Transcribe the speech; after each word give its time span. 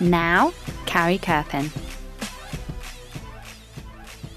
Now, 0.00 0.54
Carrie 0.86 1.18
Kerpen. 1.18 1.70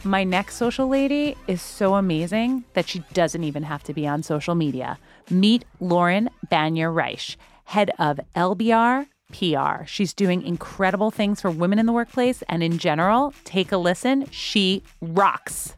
My 0.04 0.24
next 0.24 0.56
social 0.56 0.90
lady 0.90 1.38
is 1.48 1.62
so 1.62 1.96
amazing 1.96 2.66
that 2.74 2.90
she 2.90 3.04
doesn't 3.14 3.44
even 3.44 3.64
have 3.64 3.84
to 3.84 3.94
be 3.94 4.08
on 4.08 4.22
social 4.24 4.56
media. 4.56 4.98
Meet 5.30 5.66
Lauren 5.80 6.30
Banya 6.50 6.90
Reich, 6.90 7.38
head 7.66 7.92
of 8.00 8.20
LBR 8.36 9.08
PR. 9.32 9.86
She's 9.86 10.14
doing 10.14 10.44
incredible 10.44 11.12
things 11.12 11.42
for 11.42 11.50
women 11.50 11.80
in 11.80 11.86
the 11.86 11.94
workplace 11.94 12.44
and 12.48 12.62
in 12.62 12.78
general. 12.78 13.34
Take 13.44 13.72
a 13.72 13.78
listen. 13.78 14.30
She 14.30 14.84
rocks. 15.02 15.76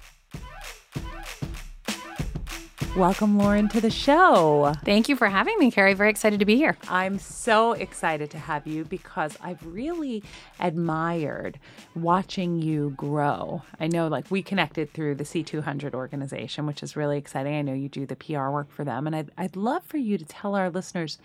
Welcome, 2.96 3.40
Lauren, 3.40 3.70
to 3.70 3.82
the 3.82 3.90
show. 3.90 4.72
Thank 4.86 5.10
you 5.10 5.16
for 5.16 5.28
having 5.28 5.58
me, 5.58 5.72
Carrie. 5.72 5.96
Very 5.96 6.12
excited 6.12 6.40
to 6.42 6.46
be 6.46 6.58
here. 6.58 6.78
I'm 6.88 7.18
so 7.18 7.72
excited 7.72 8.30
to 8.30 8.38
have 8.38 8.68
you 8.68 8.86
because 8.86 9.36
I've 9.42 9.66
really 9.66 10.24
admired 10.60 11.58
watching 11.96 12.62
you 12.62 12.94
grow. 12.96 13.64
I 13.80 13.88
know, 13.88 14.10
like, 14.10 14.30
we 14.30 14.44
connected 14.44 14.94
through 14.94 15.16
the 15.16 15.24
C200 15.24 15.96
organization, 15.96 16.68
which 16.68 16.84
is 16.84 16.96
really 16.96 17.18
exciting. 17.18 17.56
I 17.56 17.64
know 17.64 17.74
you 17.74 17.90
do 17.90 18.06
the 18.06 18.16
PR 18.16 18.50
work 18.50 18.72
for 18.72 18.84
them. 18.84 19.08
And 19.08 19.16
I'd, 19.16 19.32
I'd 19.40 19.56
love 19.56 19.84
for 19.84 19.98
you 19.98 20.20
to 20.20 20.26
tell 20.26 20.54
our 20.54 20.70
listeners 20.70 21.18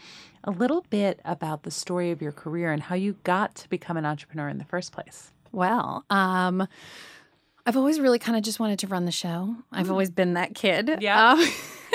a 0.45 0.51
little 0.51 0.87
bit 0.89 1.21
about 1.27 1.65
the 1.65 1.71
story 1.71 2.11
of 2.11 2.23
your 2.23 2.33
career 2.33 2.73
and 2.73 2.85
how 2.85 2.95
you 2.95 3.17
got 3.25 3.55
to 3.57 3.69
become 3.69 3.99
an 3.99 4.07
entrepreneur 4.07 4.49
in 4.49 4.57
the 4.57 4.65
first 4.65 4.91
place. 4.91 5.33
Well, 5.53 6.05
um, 6.09 6.67
I've 7.69 7.77
always 7.77 8.01
really 8.01 8.19
kind 8.19 8.35
of 8.35 8.43
just 8.43 8.59
wanted 8.59 8.79
to 8.79 8.87
run 8.87 9.05
the 9.05 9.13
show. 9.13 9.55
I've 9.71 9.91
always 9.91 10.09
been 10.09 10.33
that 10.35 10.55
kid. 10.55 10.91
Yeah. 11.03 11.33
Um, 11.33 11.47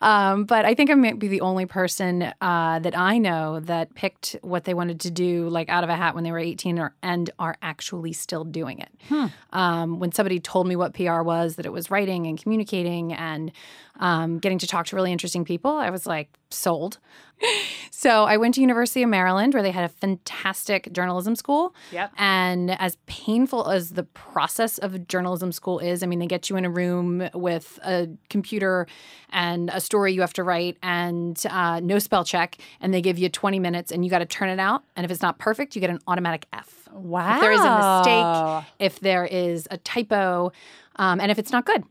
um, 0.00 0.44
but 0.44 0.64
I 0.64 0.74
think 0.74 0.90
I 0.90 0.94
might 0.94 1.18
be 1.18 1.28
the 1.28 1.40
only 1.40 1.66
person 1.66 2.32
uh, 2.40 2.78
that 2.80 2.96
I 2.96 3.18
know 3.18 3.60
that 3.60 3.94
picked 3.94 4.36
what 4.42 4.64
they 4.64 4.74
wanted 4.74 5.00
to 5.00 5.10
do, 5.10 5.48
like 5.48 5.68
out 5.68 5.84
of 5.84 5.90
a 5.90 5.96
hat 5.96 6.14
when 6.14 6.24
they 6.24 6.32
were 6.32 6.38
18 6.38 6.78
or, 6.78 6.94
and 7.02 7.30
are 7.38 7.56
actually 7.62 8.12
still 8.12 8.44
doing 8.44 8.80
it. 8.80 8.90
Um, 9.52 9.98
when 9.98 10.12
somebody 10.12 10.40
told 10.40 10.66
me 10.66 10.76
what 10.76 10.94
PR 10.94 11.22
was, 11.22 11.56
that 11.56 11.66
it 11.66 11.72
was 11.72 11.90
writing 11.90 12.26
and 12.26 12.40
communicating 12.40 13.12
and 13.12 13.52
um, 14.00 14.38
getting 14.38 14.58
to 14.58 14.66
talk 14.66 14.86
to 14.86 14.96
really 14.96 15.12
interesting 15.12 15.44
people, 15.44 15.72
I 15.72 15.90
was 15.90 16.06
like, 16.06 16.30
sold. 16.50 16.98
so 17.90 18.24
I 18.24 18.36
went 18.36 18.54
to 18.54 18.60
University 18.60 19.02
of 19.02 19.08
Maryland 19.08 19.54
where 19.54 19.62
they 19.62 19.70
had 19.70 19.84
a 19.84 19.88
fantastic 19.88 20.92
journalism 20.92 21.36
school. 21.36 21.74
Yep. 21.92 22.12
And 22.16 22.70
as 22.80 22.96
painful 23.06 23.68
as 23.68 23.90
the 23.90 24.04
process 24.04 24.78
of 24.78 25.08
journalism 25.08 25.52
school 25.52 25.78
is, 25.78 26.02
I 26.02 26.06
mean, 26.06 26.18
they 26.18 26.26
get 26.26 26.50
you 26.50 26.56
in 26.56 26.64
a 26.64 26.70
room 26.70 27.28
with 27.34 27.78
a 27.84 28.08
computer 28.28 28.86
and 29.30 29.70
a 29.72 29.80
story 29.80 30.12
you 30.12 30.20
have 30.20 30.32
to 30.34 30.42
write 30.42 30.76
and 30.82 31.42
uh, 31.50 31.80
no 31.80 31.98
spell 31.98 32.24
check, 32.24 32.58
and 32.80 32.92
they 32.92 33.02
give 33.02 33.18
you 33.18 33.28
20 33.28 33.58
minutes 33.58 33.92
and 33.92 34.04
you 34.04 34.10
got 34.10 34.20
to 34.20 34.26
turn 34.26 34.48
it 34.48 34.58
out. 34.58 34.84
And 34.96 35.04
if 35.04 35.10
it's 35.10 35.22
not 35.22 35.38
perfect, 35.38 35.74
you 35.74 35.80
get 35.80 35.90
an 35.90 36.00
automatic 36.06 36.46
F. 36.52 36.88
Wow. 36.92 37.34
If 37.34 37.40
there 37.40 37.52
is 37.52 37.60
a 37.60 37.98
mistake, 37.98 38.72
if 38.78 39.00
there 39.00 39.24
is 39.24 39.68
a 39.70 39.78
typo, 39.78 40.52
um, 40.96 41.20
and 41.20 41.30
if 41.30 41.38
it's 41.38 41.52
not 41.52 41.64
good. 41.64 41.84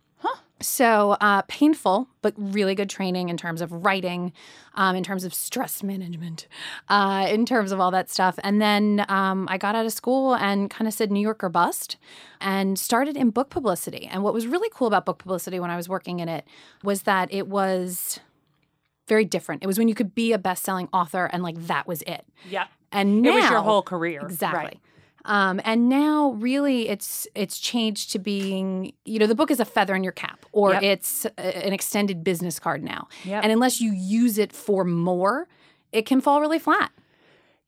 So 0.60 1.18
uh, 1.22 1.44
painful, 1.48 2.08
but 2.22 2.34
really 2.36 2.74
good 2.74 2.90
training 2.90 3.30
in 3.30 3.38
terms 3.38 3.62
of 3.62 3.72
writing, 3.72 4.34
um, 4.74 4.96
in 4.96 5.04
terms 5.04 5.24
of 5.24 5.34
stress 5.34 5.84
management, 5.84 6.48
uh, 6.90 7.28
in 7.30 7.46
terms 7.46 7.72
of 7.72 7.80
all 7.80 7.92
that 7.92 8.10
stuff. 8.10 8.40
And 8.44 8.60
then 8.62 9.06
um, 9.08 9.48
I 9.52 9.58
got 9.58 9.76
out 9.76 9.86
of 9.86 9.94
school 9.94 10.36
and 10.36 10.70
kind 10.70 10.88
of 10.88 10.94
said 10.94 11.12
New 11.12 11.20
York 11.20 11.44
or 11.44 11.50
bust 11.50 11.98
and 12.42 12.80
started 12.80 13.16
in 13.16 13.30
book 13.30 13.50
publicity. 13.50 14.10
And 14.12 14.24
what 14.24 14.34
was 14.34 14.48
really 14.48 14.70
cool 14.74 14.88
about 14.88 15.06
book 15.06 15.20
publicity 15.20 15.60
when 15.60 15.70
I 15.70 15.76
was 15.76 15.88
working 15.88 16.20
in 16.20 16.30
it 16.30 16.46
was 16.84 17.04
that 17.04 17.32
it 17.32 17.48
was 17.48 18.20
very 19.08 19.26
different. 19.26 19.64
It 19.64 19.68
was 19.68 19.78
when 19.78 19.88
you 19.88 19.96
could 19.96 20.16
be 20.16 20.34
a 20.34 20.38
best 20.38 20.64
selling 20.64 20.90
author 20.92 21.26
and 21.26 21.44
like 21.44 21.56
that 21.68 21.88
was 21.88 22.02
it. 22.04 22.26
Yeah. 22.50 22.68
And 22.92 23.22
now, 23.22 23.32
it 23.32 23.42
was 23.42 23.50
your 23.50 23.62
whole 23.62 23.82
career. 23.82 24.22
Exactly. 24.22 24.60
Right. 24.60 24.80
Um, 25.28 25.60
and 25.66 25.90
now, 25.90 26.32
really, 26.32 26.88
it's 26.90 27.28
it's 27.36 27.60
changed 27.60 28.12
to 28.14 28.20
being, 28.20 28.94
you 29.06 29.20
know, 29.20 29.28
the 29.28 29.36
book 29.36 29.52
is 29.52 29.60
a 29.60 29.66
feather 29.66 29.94
in 29.94 30.04
your 30.04 30.14
cap, 30.14 30.46
or 30.54 30.74
Yep. 30.74 30.84
it's 30.84 31.26
a- 31.38 31.66
an 31.68 31.74
extended 31.74 32.24
business 32.24 32.60
card 32.60 32.82
now. 32.84 33.08
Yep. 33.26 33.44
And 33.44 33.52
unless 33.52 33.80
you 33.82 33.92
use 33.92 34.38
it 34.38 34.54
for 34.54 34.84
more, 34.86 35.48
it 35.92 36.06
can 36.06 36.22
fall 36.22 36.42
really 36.42 36.60
flat. 36.60 36.92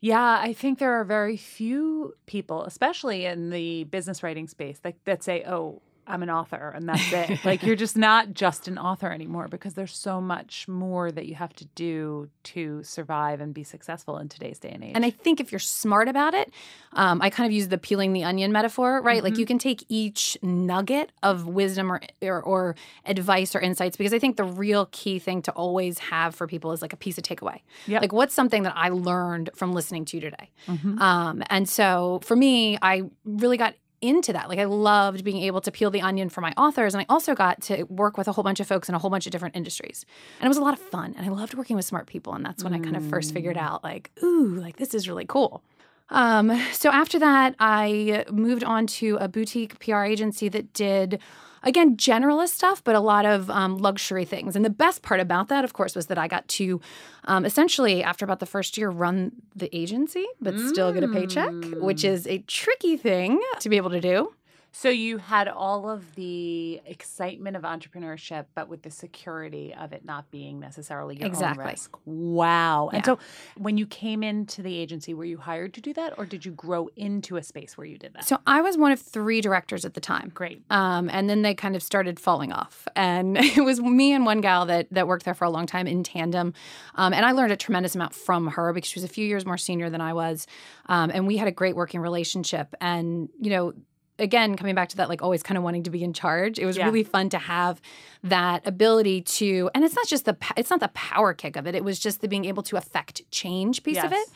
Yeah, 0.01 0.39
I 0.41 0.53
think 0.53 0.79
there 0.79 0.93
are 0.93 1.03
very 1.03 1.35
few 1.35 2.13
people, 2.25 2.63
especially 2.63 3.25
in 3.25 3.49
the 3.49 3.83
business 3.83 4.23
writing 4.23 4.47
space, 4.47 4.79
that, 4.79 4.95
that 5.03 5.21
say, 5.23 5.43
oh, 5.45 5.81
I'm 6.09 6.23
an 6.23 6.29
author 6.29 6.73
and 6.75 6.89
that's 6.89 7.13
it. 7.13 7.39
like 7.45 7.63
you're 7.63 7.75
just 7.75 7.95
not 7.95 8.33
just 8.33 8.67
an 8.67 8.77
author 8.77 9.11
anymore 9.11 9.47
because 9.47 9.75
there's 9.75 9.95
so 9.95 10.19
much 10.19 10.67
more 10.67 11.11
that 11.11 11.27
you 11.27 11.35
have 11.35 11.53
to 11.53 11.65
do 11.75 12.29
to 12.43 12.83
survive 12.83 13.39
and 13.41 13.53
be 13.53 13.63
successful 13.63 14.17
in 14.17 14.27
today's 14.27 14.59
day 14.59 14.69
and 14.69 14.83
age. 14.83 14.91
And 14.95 15.05
I 15.05 15.11
think 15.11 15.39
if 15.39 15.51
you're 15.51 15.59
smart 15.59 16.07
about 16.07 16.33
it, 16.33 16.51
um, 16.93 17.21
I 17.21 17.29
kind 17.29 17.45
of 17.45 17.53
use 17.53 17.67
the 17.67 17.77
peeling 17.77 18.13
the 18.13 18.23
onion 18.23 18.51
metaphor, 18.51 19.01
right? 19.01 19.17
Mm-hmm. 19.17 19.25
Like 19.25 19.37
you 19.37 19.45
can 19.45 19.59
take 19.59 19.85
each 19.87 20.37
nugget 20.41 21.11
of 21.21 21.47
wisdom 21.47 21.91
or, 21.91 22.01
or 22.21 22.41
or 22.41 22.75
advice 23.05 23.55
or 23.55 23.59
insights 23.59 23.95
because 23.95 24.13
I 24.13 24.19
think 24.19 24.37
the 24.37 24.43
real 24.43 24.87
key 24.91 25.19
thing 25.19 25.41
to 25.43 25.51
always 25.51 25.99
have 25.99 26.33
for 26.33 26.47
people 26.47 26.71
is 26.71 26.81
like 26.81 26.93
a 26.93 26.97
piece 26.97 27.17
of 27.17 27.23
takeaway. 27.23 27.61
Yep. 27.87 28.01
Like 28.01 28.13
what's 28.13 28.33
something 28.33 28.63
that 28.63 28.73
I 28.75 28.89
learned 28.89 29.51
from 29.55 29.73
listening 29.73 30.05
to 30.05 30.17
you 30.17 30.21
today? 30.21 30.49
Mhm. 30.67 30.99
Um, 30.99 31.43
and 31.49 31.69
so 31.69 32.19
for 32.23 32.35
me, 32.35 32.77
I 32.81 33.03
really 33.25 33.57
got 33.57 33.75
into 34.01 34.33
that. 34.33 34.49
Like 34.49 34.59
I 34.59 34.65
loved 34.65 35.23
being 35.23 35.41
able 35.43 35.61
to 35.61 35.71
peel 35.71 35.91
the 35.91 36.01
onion 36.01 36.29
for 36.29 36.41
my 36.41 36.53
authors, 36.57 36.93
and 36.93 37.01
I 37.01 37.05
also 37.09 37.35
got 37.35 37.61
to 37.63 37.83
work 37.83 38.17
with 38.17 38.27
a 38.27 38.31
whole 38.31 38.43
bunch 38.43 38.59
of 38.59 38.67
folks 38.67 38.89
in 38.89 38.95
a 38.95 38.99
whole 38.99 39.09
bunch 39.09 39.25
of 39.25 39.31
different 39.31 39.55
industries, 39.55 40.05
and 40.39 40.45
it 40.45 40.49
was 40.49 40.57
a 40.57 40.61
lot 40.61 40.73
of 40.73 40.79
fun. 40.79 41.13
And 41.17 41.25
I 41.25 41.29
loved 41.29 41.53
working 41.55 41.75
with 41.75 41.85
smart 41.85 42.07
people, 42.07 42.33
and 42.33 42.45
that's 42.45 42.63
when 42.63 42.73
I 42.73 42.79
kind 42.79 42.95
of 42.95 43.05
first 43.05 43.33
figured 43.33 43.57
out 43.57 43.83
like, 43.83 44.11
ooh, 44.23 44.55
like 44.55 44.77
this 44.77 44.93
is 44.93 45.07
really 45.07 45.25
cool. 45.25 45.63
Um, 46.09 46.59
so 46.71 46.89
after 46.89 47.19
that, 47.19 47.55
I 47.59 48.25
moved 48.31 48.63
on 48.63 48.87
to 48.87 49.17
a 49.19 49.27
boutique 49.27 49.79
PR 49.79 50.03
agency 50.03 50.49
that 50.49 50.73
did, 50.73 51.19
again, 51.63 51.97
generalist 51.97 52.49
stuff, 52.49 52.83
but 52.83 52.95
a 52.95 52.99
lot 52.99 53.25
of 53.25 53.49
um, 53.49 53.77
luxury 53.77 54.25
things. 54.25 54.55
And 54.55 54.63
the 54.63 54.69
best 54.69 55.01
part 55.01 55.19
about 55.19 55.47
that, 55.49 55.63
of 55.63 55.73
course, 55.73 55.95
was 55.95 56.07
that 56.07 56.17
I 56.17 56.27
got 56.27 56.47
to 56.49 56.79
um, 57.25 57.45
essentially, 57.45 58.03
after 58.03 58.25
about 58.25 58.39
the 58.39 58.45
first 58.45 58.77
year, 58.77 58.89
run 58.89 59.31
the 59.55 59.75
agency, 59.75 60.25
but 60.41 60.57
still 60.59 60.91
get 60.93 61.03
a 61.03 61.07
paycheck, 61.07 61.53
which 61.81 62.03
is 62.03 62.25
a 62.27 62.39
tricky 62.39 62.97
thing 62.97 63.41
to 63.59 63.69
be 63.69 63.77
able 63.77 63.89
to 63.91 64.01
do. 64.01 64.33
So 64.71 64.89
you 64.89 65.17
had 65.17 65.47
all 65.47 65.89
of 65.89 66.15
the 66.15 66.81
excitement 66.85 67.55
of 67.55 67.63
entrepreneurship, 67.63 68.45
but 68.55 68.69
with 68.69 68.83
the 68.83 68.91
security 68.91 69.73
of 69.73 69.93
it 69.93 70.05
not 70.05 70.29
being 70.31 70.59
necessarily 70.59 71.17
your 71.17 71.27
Exactly. 71.27 71.63
own 71.63 71.69
risk. 71.69 71.97
Wow. 72.05 72.89
And 72.93 73.03
so 73.03 73.19
when 73.57 73.77
you 73.77 73.87
came 73.87 74.23
into 74.23 74.61
the 74.61 74.75
agency, 74.75 75.13
were 75.13 75.25
you 75.25 75.37
hired 75.37 75.73
to 75.75 75.81
do 75.81 75.93
that 75.93 76.17
or 76.17 76.25
did 76.25 76.45
you 76.45 76.51
grow 76.51 76.89
into 76.95 77.37
a 77.37 77.43
space 77.43 77.77
where 77.77 77.87
you 77.87 77.97
did 77.97 78.13
that? 78.13 78.27
So 78.27 78.39
I 78.45 78.61
was 78.61 78.77
one 78.77 78.91
of 78.91 78.99
three 78.99 79.41
directors 79.41 79.85
at 79.85 79.95
the 79.95 80.01
time. 80.01 80.31
Great. 80.33 80.63
Um, 80.69 81.09
and 81.11 81.29
then 81.29 81.41
they 81.41 81.55
kind 81.55 81.75
of 81.75 81.83
started 81.83 82.19
falling 82.19 82.51
off. 82.51 82.87
And 82.95 83.37
it 83.39 83.63
was 83.63 83.81
me 83.81 84.13
and 84.13 84.25
one 84.25 84.41
gal 84.41 84.65
that 84.67 84.87
that 84.91 85.07
worked 85.07 85.25
there 85.25 85.33
for 85.33 85.45
a 85.45 85.49
long 85.49 85.65
time 85.65 85.87
in 85.87 86.03
tandem. 86.03 86.53
Um, 86.95 87.13
and 87.13 87.25
I 87.25 87.31
learned 87.31 87.51
a 87.51 87.57
tremendous 87.57 87.95
amount 87.95 88.13
from 88.13 88.47
her 88.47 88.71
because 88.73 88.89
she 88.89 88.99
was 88.99 89.03
a 89.03 89.13
few 89.13 89.25
years 89.25 89.45
more 89.45 89.57
senior 89.57 89.89
than 89.89 90.01
I 90.01 90.13
was. 90.13 90.47
Um, 90.87 91.11
and 91.13 91.27
we 91.27 91.37
had 91.37 91.47
a 91.47 91.51
great 91.51 91.75
working 91.75 91.99
relationship. 92.01 92.73
And, 92.81 93.29
you 93.39 93.49
know, 93.49 93.73
again, 94.19 94.55
coming 94.55 94.75
back 94.75 94.89
to 94.89 94.97
that, 94.97 95.09
like 95.09 95.21
always 95.21 95.41
kind 95.43 95.57
of 95.57 95.63
wanting 95.63 95.83
to 95.83 95.89
be 95.89 96.03
in 96.03 96.13
charge, 96.13 96.59
it 96.59 96.65
was 96.65 96.77
Yeah. 96.77 96.85
really 96.85 97.03
fun 97.03 97.29
to 97.29 97.37
have 97.37 97.81
that 98.23 98.65
ability 98.67 99.21
to, 99.21 99.69
and 99.73 99.83
it's 99.83 99.95
not 99.95 100.07
just 100.07 100.25
the, 100.25 100.37
it's 100.57 100.69
not 100.69 100.79
the 100.79 100.89
power 100.89 101.33
kick 101.33 101.55
of 101.55 101.65
it. 101.67 101.75
It 101.75 101.83
was 101.83 101.99
just 101.99 102.21
the 102.21 102.27
being 102.27 102.45
able 102.45 102.63
to 102.63 102.77
affect 102.77 103.29
change 103.31 103.83
piece 103.83 104.03
of 104.03 104.11
it. 104.13 104.27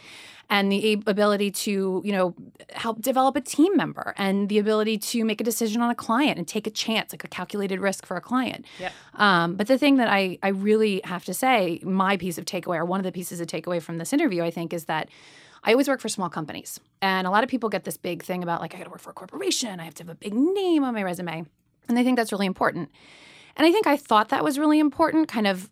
and 0.50 0.70
the 0.74 1.02
ability 1.08 1.50
to, 1.52 2.02
you 2.04 2.12
know, 2.12 2.36
help 2.74 3.02
develop 3.02 3.36
a 3.38 3.42
team 3.42 3.78
member 3.78 4.14
and 4.18 4.50
the 4.50 4.60
ability 4.60 4.98
to 4.98 5.24
make 5.24 5.40
a 5.40 5.44
decision 5.44 5.82
on 5.82 5.90
a 5.90 5.96
client 5.96 6.38
and 6.38 6.46
take 6.48 6.68
a 6.68 6.70
chance, 6.70 7.14
like 7.14 7.24
a 7.24 7.30
calculated 7.30 7.80
risk 7.80 8.06
for 8.06 8.18
a 8.18 8.22
client. 8.22 8.66
Yep. 8.78 8.92
Um, 9.16 9.56
but 9.56 9.68
the 9.68 9.78
thing 9.78 9.96
that 9.98 10.10
I, 10.10 10.38
I 10.44 10.50
really 10.50 11.00
have 11.06 11.24
to 11.26 11.34
say, 11.34 11.80
my 11.84 12.18
piece 12.18 12.38
of 12.38 12.44
takeaway, 12.44 12.76
or 12.78 12.84
one 12.86 13.00
of 13.00 13.06
the 13.06 13.12
pieces 13.14 13.40
of 13.40 13.48
takeaway 13.48 13.82
from 13.82 14.00
this 14.00 14.12
interview, 14.12 14.44
I 14.44 14.52
think, 14.52 14.74
is 14.74 14.84
that 14.86 15.08
I 15.64 15.72
always 15.72 15.88
work 15.88 16.02
for 16.02 16.10
small 16.10 16.30
companies. 16.30 16.80
And 17.02 17.26
a 17.26 17.30
lot 17.30 17.44
of 17.44 17.50
people 17.50 17.70
get 17.70 17.84
this 17.84 17.98
big 17.98 18.24
thing 18.24 18.44
about, 18.44 18.62
like, 18.62 18.76
I 18.76 18.78
got 18.78 18.86
to 18.86 18.90
work 18.90 19.00
for 19.00 19.12
a 19.12 19.14
corporation, 19.14 19.80
I 19.80 19.86
have 19.86 19.96
to 19.96 20.04
have 20.04 20.10
a 20.10 20.16
big 20.16 20.34
name 20.34 20.84
on 20.84 20.94
my 20.94 21.04
resume. 21.04 21.46
And 21.88 21.98
they 21.98 22.04
think 22.04 22.18
that's 22.18 22.32
really 22.32 22.46
important. 22.46 22.90
And 23.56 23.68
I 23.68 23.72
think 23.72 23.88
I 23.88 23.98
thought 23.98 24.30
that 24.30 24.44
was 24.44 24.58
really 24.58 24.80
important, 24.80 25.28
kind 25.28 25.48
of 25.48 25.70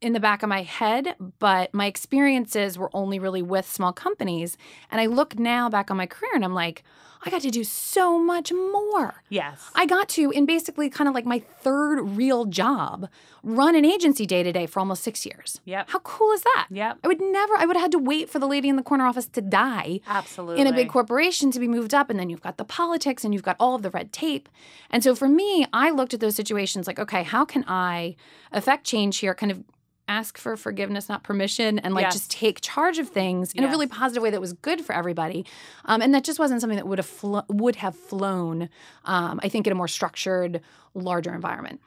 in 0.00 0.12
the 0.12 0.20
back 0.20 0.42
of 0.42 0.48
my 0.48 0.62
head, 0.62 1.16
but 1.38 1.72
my 1.72 1.86
experiences 1.86 2.76
were 2.76 2.90
only 2.92 3.18
really 3.18 3.40
with 3.40 3.66
small 3.66 3.92
companies. 3.92 4.58
And 4.90 5.00
I 5.00 5.06
look 5.06 5.38
now 5.38 5.70
back 5.70 5.90
on 5.90 5.96
my 5.96 6.06
career 6.06 6.32
and 6.34 6.44
I'm 6.44 6.54
like, 6.54 6.84
I 7.24 7.30
got 7.30 7.42
to 7.42 7.50
do 7.50 7.64
so 7.64 8.18
much 8.18 8.52
more. 8.52 9.22
Yes. 9.28 9.70
I 9.74 9.86
got 9.86 10.08
to, 10.10 10.30
in 10.30 10.46
basically 10.46 10.90
kind 10.90 11.08
of 11.08 11.14
like 11.14 11.24
my 11.24 11.38
third 11.38 12.00
real 12.02 12.44
job, 12.44 13.08
run 13.42 13.74
an 13.74 13.84
agency 13.84 14.26
day 14.26 14.42
to 14.42 14.52
day 14.52 14.66
for 14.66 14.80
almost 14.80 15.02
six 15.02 15.24
years. 15.24 15.60
Yep. 15.64 15.90
How 15.90 15.98
cool 16.00 16.32
is 16.32 16.42
that? 16.42 16.66
Yep. 16.70 16.98
I 17.02 17.08
would 17.08 17.20
never, 17.20 17.56
I 17.56 17.64
would 17.64 17.76
have 17.76 17.84
had 17.84 17.92
to 17.92 17.98
wait 17.98 18.28
for 18.28 18.38
the 18.38 18.46
lady 18.46 18.68
in 18.68 18.76
the 18.76 18.82
corner 18.82 19.06
office 19.06 19.26
to 19.26 19.40
die 19.40 20.00
Absolutely. 20.06 20.60
in 20.60 20.66
a 20.66 20.72
big 20.72 20.88
corporation 20.88 21.50
to 21.50 21.60
be 21.60 21.68
moved 21.68 21.94
up 21.94 22.10
and 22.10 22.18
then 22.18 22.28
you've 22.30 22.42
got 22.42 22.56
the 22.58 22.64
politics 22.64 23.24
and 23.24 23.32
you've 23.32 23.42
got 23.42 23.56
all 23.58 23.74
of 23.74 23.82
the 23.82 23.90
red 23.90 24.12
tape 24.12 24.48
and 24.90 25.02
so 25.02 25.14
for 25.14 25.28
me 25.28 25.66
i 25.72 25.90
looked 25.90 26.14
at 26.14 26.20
those 26.20 26.34
situations 26.34 26.86
like 26.86 26.98
okay 26.98 27.22
how 27.22 27.44
can 27.44 27.64
i 27.66 28.14
affect 28.52 28.84
change 28.84 29.18
here 29.18 29.34
kind 29.34 29.50
of 29.52 29.62
ask 30.08 30.36
for 30.38 30.56
forgiveness 30.56 31.08
not 31.08 31.22
permission 31.22 31.78
and 31.78 31.94
like 31.94 32.02
Yes. 32.04 32.12
just 32.14 32.30
take 32.30 32.60
charge 32.60 32.98
of 32.98 33.08
things 33.08 33.52
in 33.54 33.64
a 33.64 33.68
really 33.68 33.86
positive 33.86 34.22
way 34.22 34.30
that 34.30 34.40
was 34.40 34.52
good 34.52 34.84
for 34.84 34.94
everybody 34.94 35.46
um, 35.86 36.02
and 36.02 36.12
that 36.14 36.24
just 36.24 36.38
wasn't 36.38 36.60
something 36.60 36.76
that 36.76 36.86
would 36.86 36.98
have 36.98 37.06
flo- 37.06 37.44
would 37.48 37.76
have 37.76 37.96
flown 37.96 38.68
um, 39.06 39.40
i 39.42 39.48
think 39.48 39.66
in 39.66 39.72
a 39.72 39.74
more 39.76 39.88
structured 39.88 40.60
larger 40.94 41.34
environment 41.34 41.80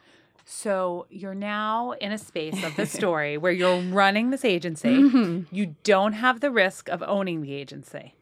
So 0.45 1.05
you're 1.09 1.35
now 1.35 1.91
in 2.01 2.11
a 2.11 2.17
space 2.17 2.63
of 2.63 2.75
the 2.75 2.85
story 2.97 3.37
where 3.37 3.51
you're 3.51 3.81
running 3.81 4.29
this 4.31 4.45
agency. 4.45 4.87
Mm-hmm. 4.89 5.53
You 5.53 5.75
don't 5.83 6.13
have 6.13 6.39
the 6.39 6.49
risk 6.51 6.87
of 6.89 7.03
owning 7.03 7.41
the 7.41 7.53
agency. 7.53 8.13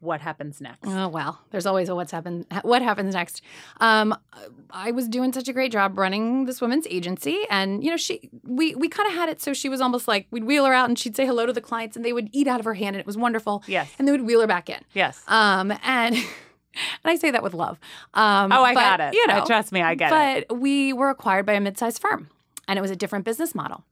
What 0.00 0.20
happens 0.20 0.60
next? 0.60 0.86
Oh 0.86 1.08
well, 1.08 1.40
there's 1.50 1.66
always 1.66 1.88
a 1.88 1.94
what's 1.94 2.12
happened. 2.12 2.46
What 2.62 2.82
happens 2.82 3.14
next? 3.14 3.42
Um, 3.80 4.16
I 4.70 4.92
was 4.92 5.08
doing 5.08 5.32
such 5.32 5.48
a 5.48 5.52
great 5.52 5.72
job 5.72 5.98
running 5.98 6.44
this 6.44 6.60
women's 6.60 6.86
agency, 6.88 7.44
and 7.50 7.82
you 7.82 7.90
know, 7.90 7.96
she 7.96 8.30
we 8.44 8.76
we 8.76 8.88
kind 8.88 9.08
of 9.08 9.14
had 9.14 9.28
it 9.28 9.40
so 9.40 9.52
she 9.52 9.68
was 9.68 9.80
almost 9.80 10.06
like 10.06 10.28
we'd 10.30 10.44
wheel 10.44 10.64
her 10.66 10.72
out 10.72 10.88
and 10.88 10.96
she'd 10.96 11.16
say 11.16 11.26
hello 11.26 11.46
to 11.46 11.52
the 11.52 11.60
clients, 11.60 11.96
and 11.96 12.04
they 12.04 12.12
would 12.12 12.28
eat 12.32 12.46
out 12.46 12.60
of 12.60 12.64
her 12.64 12.74
hand, 12.74 12.94
and 12.94 13.00
it 13.00 13.06
was 13.06 13.16
wonderful. 13.16 13.64
Yes. 13.66 13.90
and 13.98 14.06
they 14.06 14.12
would 14.12 14.22
wheel 14.22 14.40
her 14.40 14.46
back 14.46 14.70
in. 14.70 14.80
yes. 14.94 15.22
Um, 15.26 15.72
and 15.82 16.14
and 16.14 16.24
I 17.04 17.16
say 17.16 17.32
that 17.32 17.42
with 17.42 17.54
love. 17.54 17.78
Um, 18.14 18.52
oh, 18.52 18.62
I 18.62 18.74
but, 18.74 18.80
got 18.80 19.00
it. 19.00 19.14
You 19.14 19.26
know, 19.26 19.44
trust 19.44 19.72
me, 19.72 19.82
I 19.82 19.96
get 19.96 20.12
it. 20.12 20.46
but 20.48 20.58
we 20.58 20.92
were 20.92 21.10
acquired 21.10 21.44
by 21.44 21.54
a 21.54 21.60
mid-sized 21.60 22.00
firm, 22.00 22.30
and 22.68 22.78
it 22.78 22.82
was 22.82 22.92
a 22.92 22.96
different 22.96 23.24
business 23.24 23.52
model, 23.54 23.84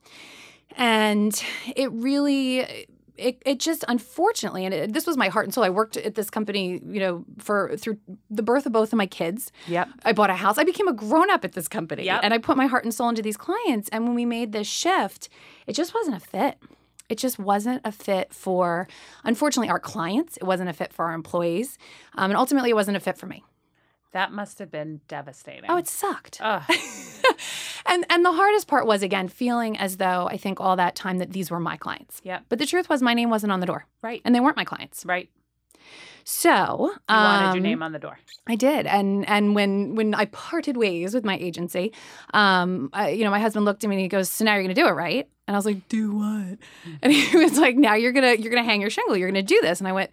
and 0.77 1.43
it 1.75 1.91
really. 1.91 2.87
It, 3.19 3.43
it 3.47 3.61
just 3.61 3.85
unfortunately 3.89 4.65
and 4.65 4.75
it, 4.75 4.93
this 4.93 5.07
was 5.07 5.17
my 5.17 5.29
heart 5.29 5.47
and 5.47 5.55
soul 5.55 5.65
i 5.65 5.71
worked 5.71 5.97
at 5.97 6.15
this 6.15 6.29
company 6.31 6.81
you 6.87 7.01
know 7.01 7.25
for 7.39 7.77
through 7.77 7.99
the 8.31 8.43
birth 8.43 8.67
of 8.67 8.73
both 8.73 8.93
of 8.93 8.97
my 8.97 9.07
kids. 9.07 9.53
Yep. 9.69 9.89
i 10.05 10.13
bought 10.13 10.31
a 10.31 10.35
house. 10.35 10.59
I 10.59 10.65
became 10.65 10.89
a 10.89 10.93
grown-up 10.93 11.45
at 11.45 11.53
this 11.53 11.69
company. 11.69 12.05
Yep. 12.05 12.21
and 12.23 12.35
i 12.35 12.39
put 12.39 12.57
my 12.57 12.67
heart 12.67 12.85
and 12.85 12.93
soul 12.93 13.09
into 13.09 13.23
these 13.23 13.37
clients. 13.37 13.89
And 13.91 14.05
when 14.07 14.15
we 14.15 14.25
made 14.25 14.53
this 14.53 14.67
shift 14.67 15.29
it 15.67 15.73
just 15.75 15.95
wasn't 15.95 16.17
a 16.17 16.21
fit. 16.21 16.59
It 17.09 17.19
just 17.19 17.39
wasn't 17.39 17.83
a 17.85 17.93
fit 17.93 18.35
for 18.35 18.89
unfortunately 19.25 19.71
our 19.71 19.79
clients. 19.79 20.37
It 20.37 20.45
wasn't 20.45 20.69
a 20.71 20.73
fit 20.73 20.93
for 20.93 21.05
our 21.07 21.15
employees. 21.15 21.79
Um, 22.17 22.31
and 22.33 22.37
ultimately 22.37 22.71
it 22.71 22.75
wasn't 22.75 22.97
a 22.97 23.01
fit 23.01 23.17
for 23.17 23.27
me. 23.27 23.45
That 24.13 24.33
must 24.33 24.59
have 24.59 24.71
been 24.71 25.01
devastating. 25.09 25.71
oh 25.71 25.77
it 25.77 25.89
sucked. 25.89 26.39
Ugh. 26.41 26.63
and 27.89 28.05
and 28.11 28.25
the 28.25 28.33
hardest 28.33 28.67
part 28.69 28.87
was 28.87 29.03
again 29.03 29.29
feeling 29.29 29.77
as 29.79 29.97
though 29.99 30.29
I 30.29 30.37
think 30.37 30.61
all 30.61 30.77
that 30.77 30.95
time 30.97 31.19
that 31.19 31.33
these 31.33 31.51
were 31.51 31.61
my 31.61 31.77
clients. 31.77 32.21
Yeah. 32.25 32.41
But 32.49 32.59
the 32.59 32.67
truth 32.67 32.89
was 32.89 33.03
my 33.03 33.15
name 33.15 33.31
wasn't 33.31 33.53
on 33.53 33.61
the 33.61 33.67
door, 33.67 33.87
Right. 34.03 34.21
and 34.25 34.35
they 34.35 34.41
weren't 34.41 34.57
my 34.57 34.65
clients. 34.65 35.05
Right. 35.07 35.29
So 36.25 36.91
You 37.09 37.15
wanted 37.15 37.45
your 37.47 37.57
um, 37.59 37.63
name 37.63 37.83
on 37.85 37.93
the 37.93 38.01
door. 38.01 38.19
I 38.49 38.57
did, 38.57 38.87
and 38.87 39.29
and 39.29 39.55
when 39.55 39.95
when 39.95 40.13
I 40.15 40.25
parted 40.27 40.77
ways 40.77 41.15
with 41.15 41.25
my 41.25 41.37
agency, 41.37 41.93
um, 42.35 42.91
I, 42.93 43.11
you 43.11 43.23
know, 43.25 43.31
my 43.31 43.39
husband 43.39 43.65
looked 43.65 43.85
at 43.85 43.91
me 43.91 43.95
and 43.97 44.03
he 44.03 44.09
goes, 44.09 44.29
"So 44.29 44.45
now 44.45 44.55
you're 44.55 44.65
going 44.65 44.75
to 44.75 44.81
do 44.81 44.89
it, 44.89 44.93
right?" 44.93 45.29
And 45.47 45.55
I 45.55 45.59
was 45.59 45.67
like, 45.67 45.87
"Do 45.89 46.17
what?" 46.17 46.59
And 47.03 47.13
he 47.13 47.37
was 47.45 47.59
like, 47.59 47.77
"Now 47.77 47.95
you're 47.95 48.11
gonna 48.13 48.35
you're 48.35 48.51
gonna 48.51 48.65
hang 48.65 48.81
your 48.81 48.91
shingle. 48.91 49.17
You're 49.17 49.29
gonna 49.29 49.43
do 49.45 49.61
this." 49.63 49.79
And 49.81 49.87
I 49.87 49.93
went. 49.93 50.11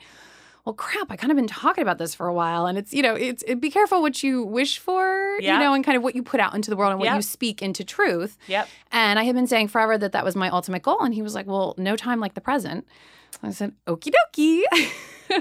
Well, 0.65 0.73
crap! 0.73 1.11
I 1.11 1.17
kind 1.17 1.29
of 1.29 1.35
been 1.35 1.47
talking 1.47 1.81
about 1.81 1.97
this 1.97 2.15
for 2.15 2.25
a 2.27 2.33
while, 2.33 2.65
and 2.67 2.77
it's 2.77 2.93
you 2.93 3.01
know, 3.01 3.15
it's 3.15 3.43
it, 3.45 3.59
be 3.59 3.69
careful 3.69 4.01
what 4.01 4.23
you 4.23 4.43
wish 4.43 4.79
for, 4.79 5.37
Yeah. 5.41 5.55
you 5.55 5.59
know, 5.63 5.73
and 5.73 5.83
kind 5.83 5.97
of 5.97 6.03
what 6.03 6.15
you 6.15 6.23
put 6.23 6.39
out 6.39 6.55
into 6.55 6.69
the 6.69 6.77
world 6.77 6.91
and 6.91 6.99
what 6.99 7.07
Yep. 7.07 7.15
you 7.17 7.21
speak 7.21 7.61
into 7.61 7.83
truth. 7.83 8.37
Yep. 8.47 8.69
And 8.91 9.19
I 9.19 9.23
had 9.23 9.35
been 9.35 9.47
saying 9.47 9.67
forever 9.67 9.97
that 9.97 10.13
that 10.13 10.23
was 10.23 10.35
my 10.37 10.49
ultimate 10.49 10.81
goal. 10.81 11.01
And 11.01 11.13
he 11.13 11.21
was 11.21 11.35
like, 11.35 11.47
well, 11.47 11.75
no 11.77 11.95
time 11.97 12.19
like 12.21 12.33
the 12.33 12.41
present. 12.41 12.87
I 13.43 13.51
said, 13.51 13.73
okie 13.87 14.11
dokie. 14.13 14.61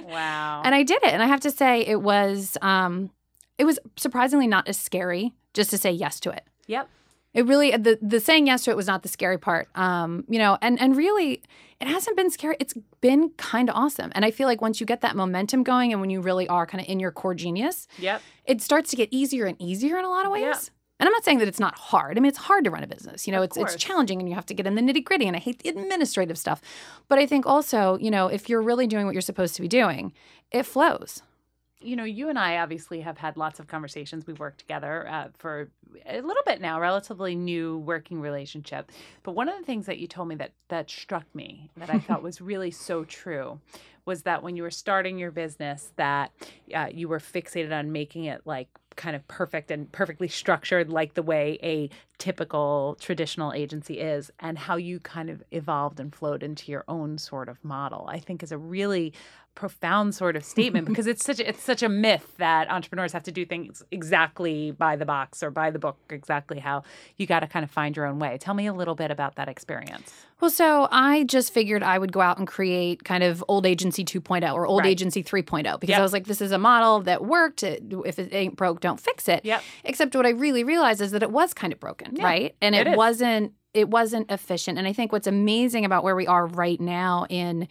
Wow. 0.08 0.62
and 0.64 0.74
I 0.74 0.82
did 0.84 1.02
it. 1.02 1.12
And 1.12 1.22
I 1.22 1.26
have 1.26 1.40
to 1.40 1.50
say, 1.50 1.82
it 1.82 2.00
was, 2.00 2.56
um, 2.62 3.10
it 3.58 3.64
was 3.64 3.78
surprisingly 3.96 4.46
not 4.46 4.66
as 4.66 4.78
scary 4.78 5.34
just 5.52 5.68
to 5.70 5.76
say 5.78 5.90
yes 5.92 6.18
to 6.20 6.30
it. 6.30 6.44
yep. 6.66 6.88
It 7.34 7.46
really 7.46 7.70
the 7.70 7.98
the 8.02 8.20
saying 8.20 8.46
yes 8.46 8.64
to 8.64 8.70
it 8.72 8.76
was 8.76 8.86
not 8.86 9.02
the 9.02 9.08
scary 9.08 9.38
part. 9.38 9.68
Um, 9.74 10.24
you 10.28 10.38
know, 10.38 10.58
and 10.60 10.78
and 10.78 10.94
really 10.94 11.40
it 11.82 11.88
hasn't 11.88 12.16
been 12.16 12.30
scary. 12.30 12.56
It's 12.60 12.74
been 13.00 13.30
kind 13.36 13.68
of 13.68 13.74
awesome. 13.76 14.10
And 14.14 14.24
I 14.24 14.30
feel 14.30 14.46
like 14.48 14.60
once 14.62 14.80
you 14.80 14.86
get 14.86 15.00
that 15.02 15.16
momentum 15.16 15.62
going 15.62 15.92
and 15.92 16.00
when 16.00 16.10
you 16.10 16.20
really 16.20 16.48
are 16.48 16.66
kind 16.66 16.80
of 16.80 16.88
in 16.88 17.00
your 17.00 17.10
core 17.10 17.34
genius, 17.34 17.86
Yep. 17.98 18.22
it 18.46 18.62
starts 18.62 18.90
to 18.90 18.96
get 18.96 19.08
easier 19.10 19.46
and 19.46 19.60
easier 19.60 19.98
in 19.98 20.04
a 20.04 20.08
lot 20.08 20.24
of 20.24 20.32
ways. 20.32 20.42
Yeah. 20.42 20.58
And 21.00 21.08
I'm 21.08 21.12
not 21.12 21.24
saying 21.24 21.38
that 21.38 21.48
it's 21.48 21.58
not 21.58 21.74
hard. 21.76 22.16
I 22.16 22.20
mean, 22.20 22.28
it's 22.28 22.38
hard 22.38 22.62
to 22.64 22.70
run 22.70 22.84
a 22.84 22.86
business. 22.86 23.26
You 23.26 23.32
know, 23.32 23.38
Of 23.42 23.44
it's 23.50 23.56
it's 23.56 23.74
challenging 23.76 24.20
and 24.20 24.28
you 24.28 24.36
have 24.36 24.46
to 24.46 24.54
get 24.54 24.66
in 24.68 24.76
the 24.76 24.82
nitty 24.82 25.02
gritty. 25.04 25.26
And 25.26 25.34
I 25.36 25.40
hate 25.40 25.58
the 25.60 25.68
administrative 25.68 26.38
stuff. 26.38 26.60
But 27.08 27.18
I 27.18 27.26
think 27.26 27.44
also, 27.44 27.98
you 27.98 28.10
know, 28.10 28.28
if 28.28 28.48
you're 28.48 28.62
really 28.62 28.86
doing 28.86 29.04
what 29.06 29.12
you're 29.14 29.20
supposed 29.20 29.56
to 29.56 29.62
be 29.62 29.68
doing, 29.68 30.12
it 30.52 30.62
flows. 30.64 31.22
You 31.82 31.96
know, 31.96 32.04
you 32.04 32.28
and 32.28 32.38
I 32.38 32.58
obviously 32.58 33.00
have 33.00 33.18
had 33.18 33.36
lots 33.36 33.60
of 33.60 33.66
conversations. 33.66 34.26
We've 34.26 34.38
worked 34.38 34.58
together 34.58 35.08
uh, 35.08 35.28
for 35.36 35.70
a 36.06 36.20
little 36.20 36.42
bit 36.46 36.60
now, 36.60 36.80
relatively 36.80 37.34
new 37.34 37.78
working 37.78 38.20
relationship. 38.20 38.90
But 39.22 39.32
one 39.32 39.48
of 39.48 39.58
the 39.58 39.64
things 39.64 39.86
that 39.86 39.98
you 39.98 40.06
told 40.06 40.28
me 40.28 40.34
that 40.36 40.52
that 40.68 40.90
struck 40.90 41.24
me 41.34 41.70
that 41.76 41.90
I 41.90 41.98
thought 41.98 42.22
was 42.22 42.40
really 42.40 42.70
so 42.70 43.04
true 43.04 43.60
was 44.04 44.22
that 44.22 44.42
when 44.42 44.56
you 44.56 44.62
were 44.62 44.70
starting 44.70 45.18
your 45.18 45.30
business, 45.30 45.92
that 45.96 46.32
uh, 46.74 46.88
you 46.92 47.08
were 47.08 47.20
fixated 47.20 47.72
on 47.72 47.92
making 47.92 48.24
it 48.24 48.42
like 48.44 48.68
kind 48.96 49.16
of 49.16 49.26
perfect 49.28 49.70
and 49.70 49.90
perfectly 49.92 50.28
structured 50.28 50.90
like 50.90 51.14
the 51.14 51.22
way 51.22 51.58
a 51.62 51.88
typical 52.22 52.96
traditional 53.00 53.52
agency 53.52 53.98
is 53.98 54.30
and 54.38 54.56
how 54.56 54.76
you 54.76 55.00
kind 55.00 55.28
of 55.28 55.42
evolved 55.50 55.98
and 55.98 56.14
flowed 56.14 56.42
into 56.44 56.70
your 56.70 56.84
own 56.86 57.18
sort 57.18 57.48
of 57.48 57.56
model 57.64 58.06
i 58.08 58.18
think 58.20 58.42
is 58.44 58.52
a 58.52 58.58
really 58.58 59.12
profound 59.54 60.14
sort 60.14 60.34
of 60.34 60.42
statement 60.44 60.86
because 60.86 61.06
it's 61.06 61.22
such 61.22 61.38
a, 61.38 61.46
it's 61.46 61.62
such 61.62 61.82
a 61.82 61.88
myth 61.88 62.26
that 62.38 62.70
entrepreneurs 62.70 63.12
have 63.12 63.22
to 63.24 63.30
do 63.32 63.44
things 63.44 63.82
exactly 63.90 64.70
by 64.70 64.96
the 64.96 65.04
box 65.04 65.42
or 65.42 65.50
by 65.50 65.70
the 65.70 65.78
book 65.78 65.98
exactly 66.08 66.58
how 66.58 66.82
you 67.18 67.26
got 67.26 67.40
to 67.40 67.46
kind 67.46 67.62
of 67.62 67.70
find 67.70 67.94
your 67.96 68.06
own 68.06 68.18
way 68.18 68.38
tell 68.38 68.54
me 68.54 68.66
a 68.66 68.72
little 68.72 68.94
bit 68.94 69.10
about 69.10 69.34
that 69.36 69.48
experience 69.48 70.10
Well, 70.40 70.50
so 70.50 70.88
I 70.90 71.24
just 71.24 71.52
figured 71.52 71.82
I 71.82 71.98
would 71.98 72.12
go 72.12 72.20
out 72.22 72.38
and 72.38 72.48
create 72.48 73.04
kind 73.04 73.22
of 73.22 73.44
old 73.46 73.64
agency 73.66 74.04
2.0 74.04 74.52
or 74.54 74.66
old 74.66 74.80
Right. 74.80 74.88
agency 74.90 75.22
3.0 75.22 75.78
because 75.78 75.90
Yep. 75.90 75.98
I 75.98 76.02
was 76.02 76.12
like, 76.14 76.24
this 76.26 76.40
is 76.40 76.50
a 76.50 76.58
model 76.58 77.00
that 77.02 77.24
worked. 77.24 77.62
If 77.62 78.18
it 78.18 78.32
ain't 78.34 78.56
broke, 78.56 78.80
don't 78.80 78.98
fix 78.98 79.28
it. 79.28 79.44
Yep. 79.44 79.62
Except 79.84 80.16
what 80.16 80.26
I 80.26 80.30
really 80.30 80.64
realized 80.64 81.00
is 81.00 81.10
that 81.12 81.22
it 81.22 81.30
was 81.30 81.54
kind 81.54 81.72
of 81.72 81.78
broken, 81.78 82.11
Yeah, 82.12 82.24
right? 82.24 82.54
And 82.60 82.74
it 82.74 82.86
it, 82.86 82.96
wasn't 82.96 83.52
it 83.74 83.88
wasn't 83.88 84.30
efficient. 84.30 84.78
And 84.78 84.86
I 84.86 84.92
think 84.92 85.12
what's 85.12 85.26
amazing 85.26 85.84
about 85.84 86.04
where 86.04 86.14
we 86.14 86.26
are 86.26 86.46
right 86.46 86.80
now 86.80 87.26
in 87.28 87.68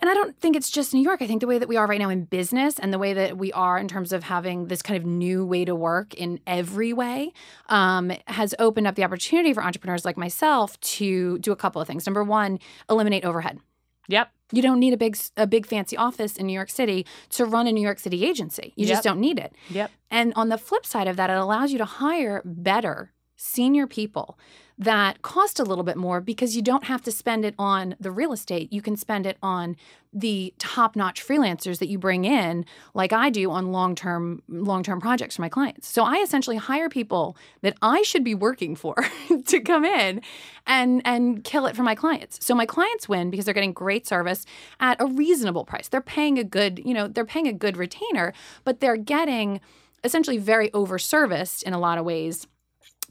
and 0.00 0.10
I 0.10 0.14
don't 0.14 0.36
think 0.40 0.56
it's 0.56 0.70
just 0.70 0.92
New 0.92 1.02
York. 1.02 1.22
I 1.22 1.28
think 1.28 1.40
the 1.40 1.46
way 1.46 1.58
that 1.58 1.68
we 1.68 1.76
are 1.76 1.86
right 1.86 2.00
now 2.00 2.08
in 2.08 2.24
business 2.24 2.80
and 2.80 2.92
the 2.92 2.98
way 2.98 3.12
that 3.12 3.38
we 3.38 3.52
are 3.52 3.78
in 3.78 3.86
terms 3.86 4.12
of 4.12 4.24
having 4.24 4.66
this 4.66 4.82
kind 4.82 4.96
of 4.96 5.06
new 5.06 5.46
way 5.46 5.64
to 5.64 5.74
work 5.76 6.14
in 6.14 6.40
every 6.48 6.92
way 6.92 7.32
um, 7.68 8.10
has 8.26 8.56
opened 8.58 8.88
up 8.88 8.96
the 8.96 9.04
opportunity 9.04 9.52
for 9.52 9.62
entrepreneurs 9.62 10.04
like 10.04 10.16
myself 10.16 10.80
to 10.80 11.38
do 11.38 11.52
a 11.52 11.56
couple 11.56 11.80
of 11.80 11.86
things. 11.86 12.06
Number 12.06 12.24
one, 12.24 12.58
eliminate 12.90 13.24
overhead. 13.24 13.60
yep 14.08 14.32
You 14.50 14.62
don't 14.62 14.80
need 14.80 14.92
a 14.94 14.96
big 14.96 15.16
a 15.36 15.46
big 15.46 15.64
fancy 15.64 15.96
office 15.96 16.36
in 16.36 16.46
New 16.46 16.54
York 16.54 16.70
City 16.70 17.06
to 17.30 17.44
run 17.44 17.68
a 17.68 17.72
New 17.72 17.82
York 17.82 18.00
City 18.00 18.24
agency. 18.24 18.72
You 18.74 18.86
Yep. 18.86 18.92
just 18.94 19.04
don't 19.04 19.20
need 19.20 19.38
it. 19.38 19.54
yep 19.70 19.92
And 20.10 20.32
on 20.34 20.48
the 20.48 20.58
flip 20.58 20.84
side 20.84 21.06
of 21.06 21.14
that, 21.18 21.30
it 21.30 21.36
allows 21.36 21.70
you 21.70 21.78
to 21.78 21.84
hire 21.84 22.42
better 22.44 23.12
senior 23.36 23.86
people 23.86 24.38
that 24.76 25.22
cost 25.22 25.60
a 25.60 25.64
little 25.64 25.84
bit 25.84 25.96
more 25.96 26.20
because 26.20 26.56
you 26.56 26.62
don't 26.62 26.84
have 26.84 27.00
to 27.02 27.12
spend 27.12 27.44
it 27.44 27.54
on 27.58 27.94
the 28.00 28.10
real 28.10 28.32
estate. 28.32 28.72
You 28.72 28.82
can 28.82 28.96
spend 28.96 29.24
it 29.24 29.36
on 29.40 29.76
the 30.12 30.52
top-notch 30.58 31.24
freelancers 31.24 31.78
that 31.78 31.88
you 31.88 31.98
bring 31.98 32.24
in, 32.24 32.64
like 32.92 33.12
I 33.12 33.30
do 33.30 33.50
on 33.50 33.70
long-term 33.70 34.42
long-term 34.48 35.00
projects 35.00 35.36
for 35.36 35.42
my 35.42 35.48
clients. 35.48 35.88
So 35.88 36.02
I 36.02 36.16
essentially 36.16 36.56
hire 36.56 36.88
people 36.88 37.36
that 37.62 37.76
I 37.82 38.02
should 38.02 38.24
be 38.24 38.34
working 38.34 38.74
for 38.74 38.96
to 39.46 39.60
come 39.60 39.84
in 39.84 40.20
and 40.66 41.02
and 41.04 41.44
kill 41.44 41.66
it 41.66 41.76
for 41.76 41.82
my 41.82 41.94
clients. 41.94 42.44
So 42.44 42.54
my 42.54 42.66
clients 42.66 43.08
win 43.08 43.30
because 43.30 43.44
they're 43.44 43.54
getting 43.54 43.72
great 43.72 44.06
service 44.06 44.44
at 44.80 45.00
a 45.00 45.06
reasonable 45.06 45.64
price. 45.64 45.88
They're 45.88 46.00
paying 46.00 46.38
a 46.38 46.44
good, 46.44 46.80
you 46.84 46.94
know, 46.94 47.06
they're 47.06 47.24
paying 47.24 47.46
a 47.46 47.52
good 47.52 47.76
retainer, 47.76 48.32
but 48.64 48.80
they're 48.80 48.96
getting 48.96 49.60
essentially 50.02 50.38
very 50.38 50.68
overserviced 50.70 51.62
in 51.62 51.72
a 51.72 51.78
lot 51.78 51.96
of 51.96 52.04
ways 52.04 52.46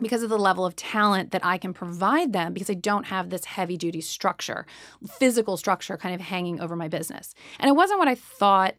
because 0.04 0.24
of 0.24 0.30
the 0.30 0.38
level 0.38 0.66
of 0.66 0.76
talent 0.76 1.32
that 1.32 1.44
I 1.46 1.58
can 1.58 1.74
provide 1.74 2.34
them 2.34 2.54
because 2.54 2.70
I 2.70 2.76
don't 2.76 3.06
have 3.06 3.30
this 3.30 3.46
heavy 3.46 3.78
duty 3.78 4.02
structure, 4.02 4.66
physical 5.08 5.58
structure 5.58 5.98
kind 5.98 6.14
of 6.14 6.22
hanging 6.22 6.60
over 6.60 6.76
my 6.76 6.88
business. 6.88 7.34
And 7.60 7.70
it 7.70 7.76
wasn't 7.76 8.00
what 8.00 8.08
I 8.08 8.16
thought 8.16 8.76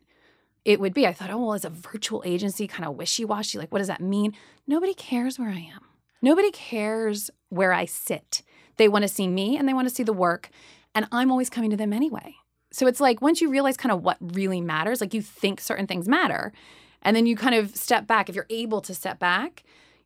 it 0.64 0.80
would 0.80 0.94
be. 0.94 1.06
I 1.06 1.12
thought, 1.12 1.30
oh, 1.30 1.38
well, 1.38 1.54
as 1.54 1.64
a 1.64 1.70
virtual 1.70 2.22
agency, 2.24 2.66
kind 2.66 2.88
of 2.88 2.96
wishy 2.96 3.24
washy. 3.24 3.58
Like, 3.58 3.72
what 3.72 3.78
does 3.78 3.88
that 3.88 4.00
mean? 4.00 4.32
Nobody 4.66 4.94
cares 4.94 5.38
where 5.38 5.50
I 5.50 5.70
am. 5.74 5.80
Nobody 6.22 6.50
cares 6.50 7.30
where 7.50 7.72
I 7.72 7.84
sit. 7.84 8.42
They 8.76 8.88
want 8.88 9.02
to 9.02 9.08
see 9.08 9.28
me 9.28 9.56
and 9.56 9.68
they 9.68 9.74
want 9.74 9.88
to 9.88 9.94
see 9.94 10.02
the 10.02 10.12
work. 10.12 10.48
And 10.94 11.06
I'm 11.12 11.30
always 11.30 11.50
coming 11.50 11.70
to 11.70 11.76
them 11.76 11.92
anyway. 11.92 12.36
So 12.72 12.86
it's 12.86 13.00
like 13.00 13.20
once 13.20 13.40
you 13.40 13.50
realize 13.50 13.76
kind 13.76 13.92
of 13.92 14.02
what 14.02 14.16
really 14.20 14.60
matters, 14.60 15.00
like 15.00 15.14
you 15.14 15.22
think 15.22 15.60
certain 15.60 15.86
things 15.86 16.08
matter, 16.08 16.52
and 17.02 17.14
then 17.14 17.26
you 17.26 17.36
kind 17.36 17.54
of 17.54 17.76
step 17.76 18.06
back, 18.06 18.28
if 18.28 18.34
you're 18.34 18.46
able 18.48 18.80
to 18.80 18.94
step 18.94 19.18
back, 19.18 19.62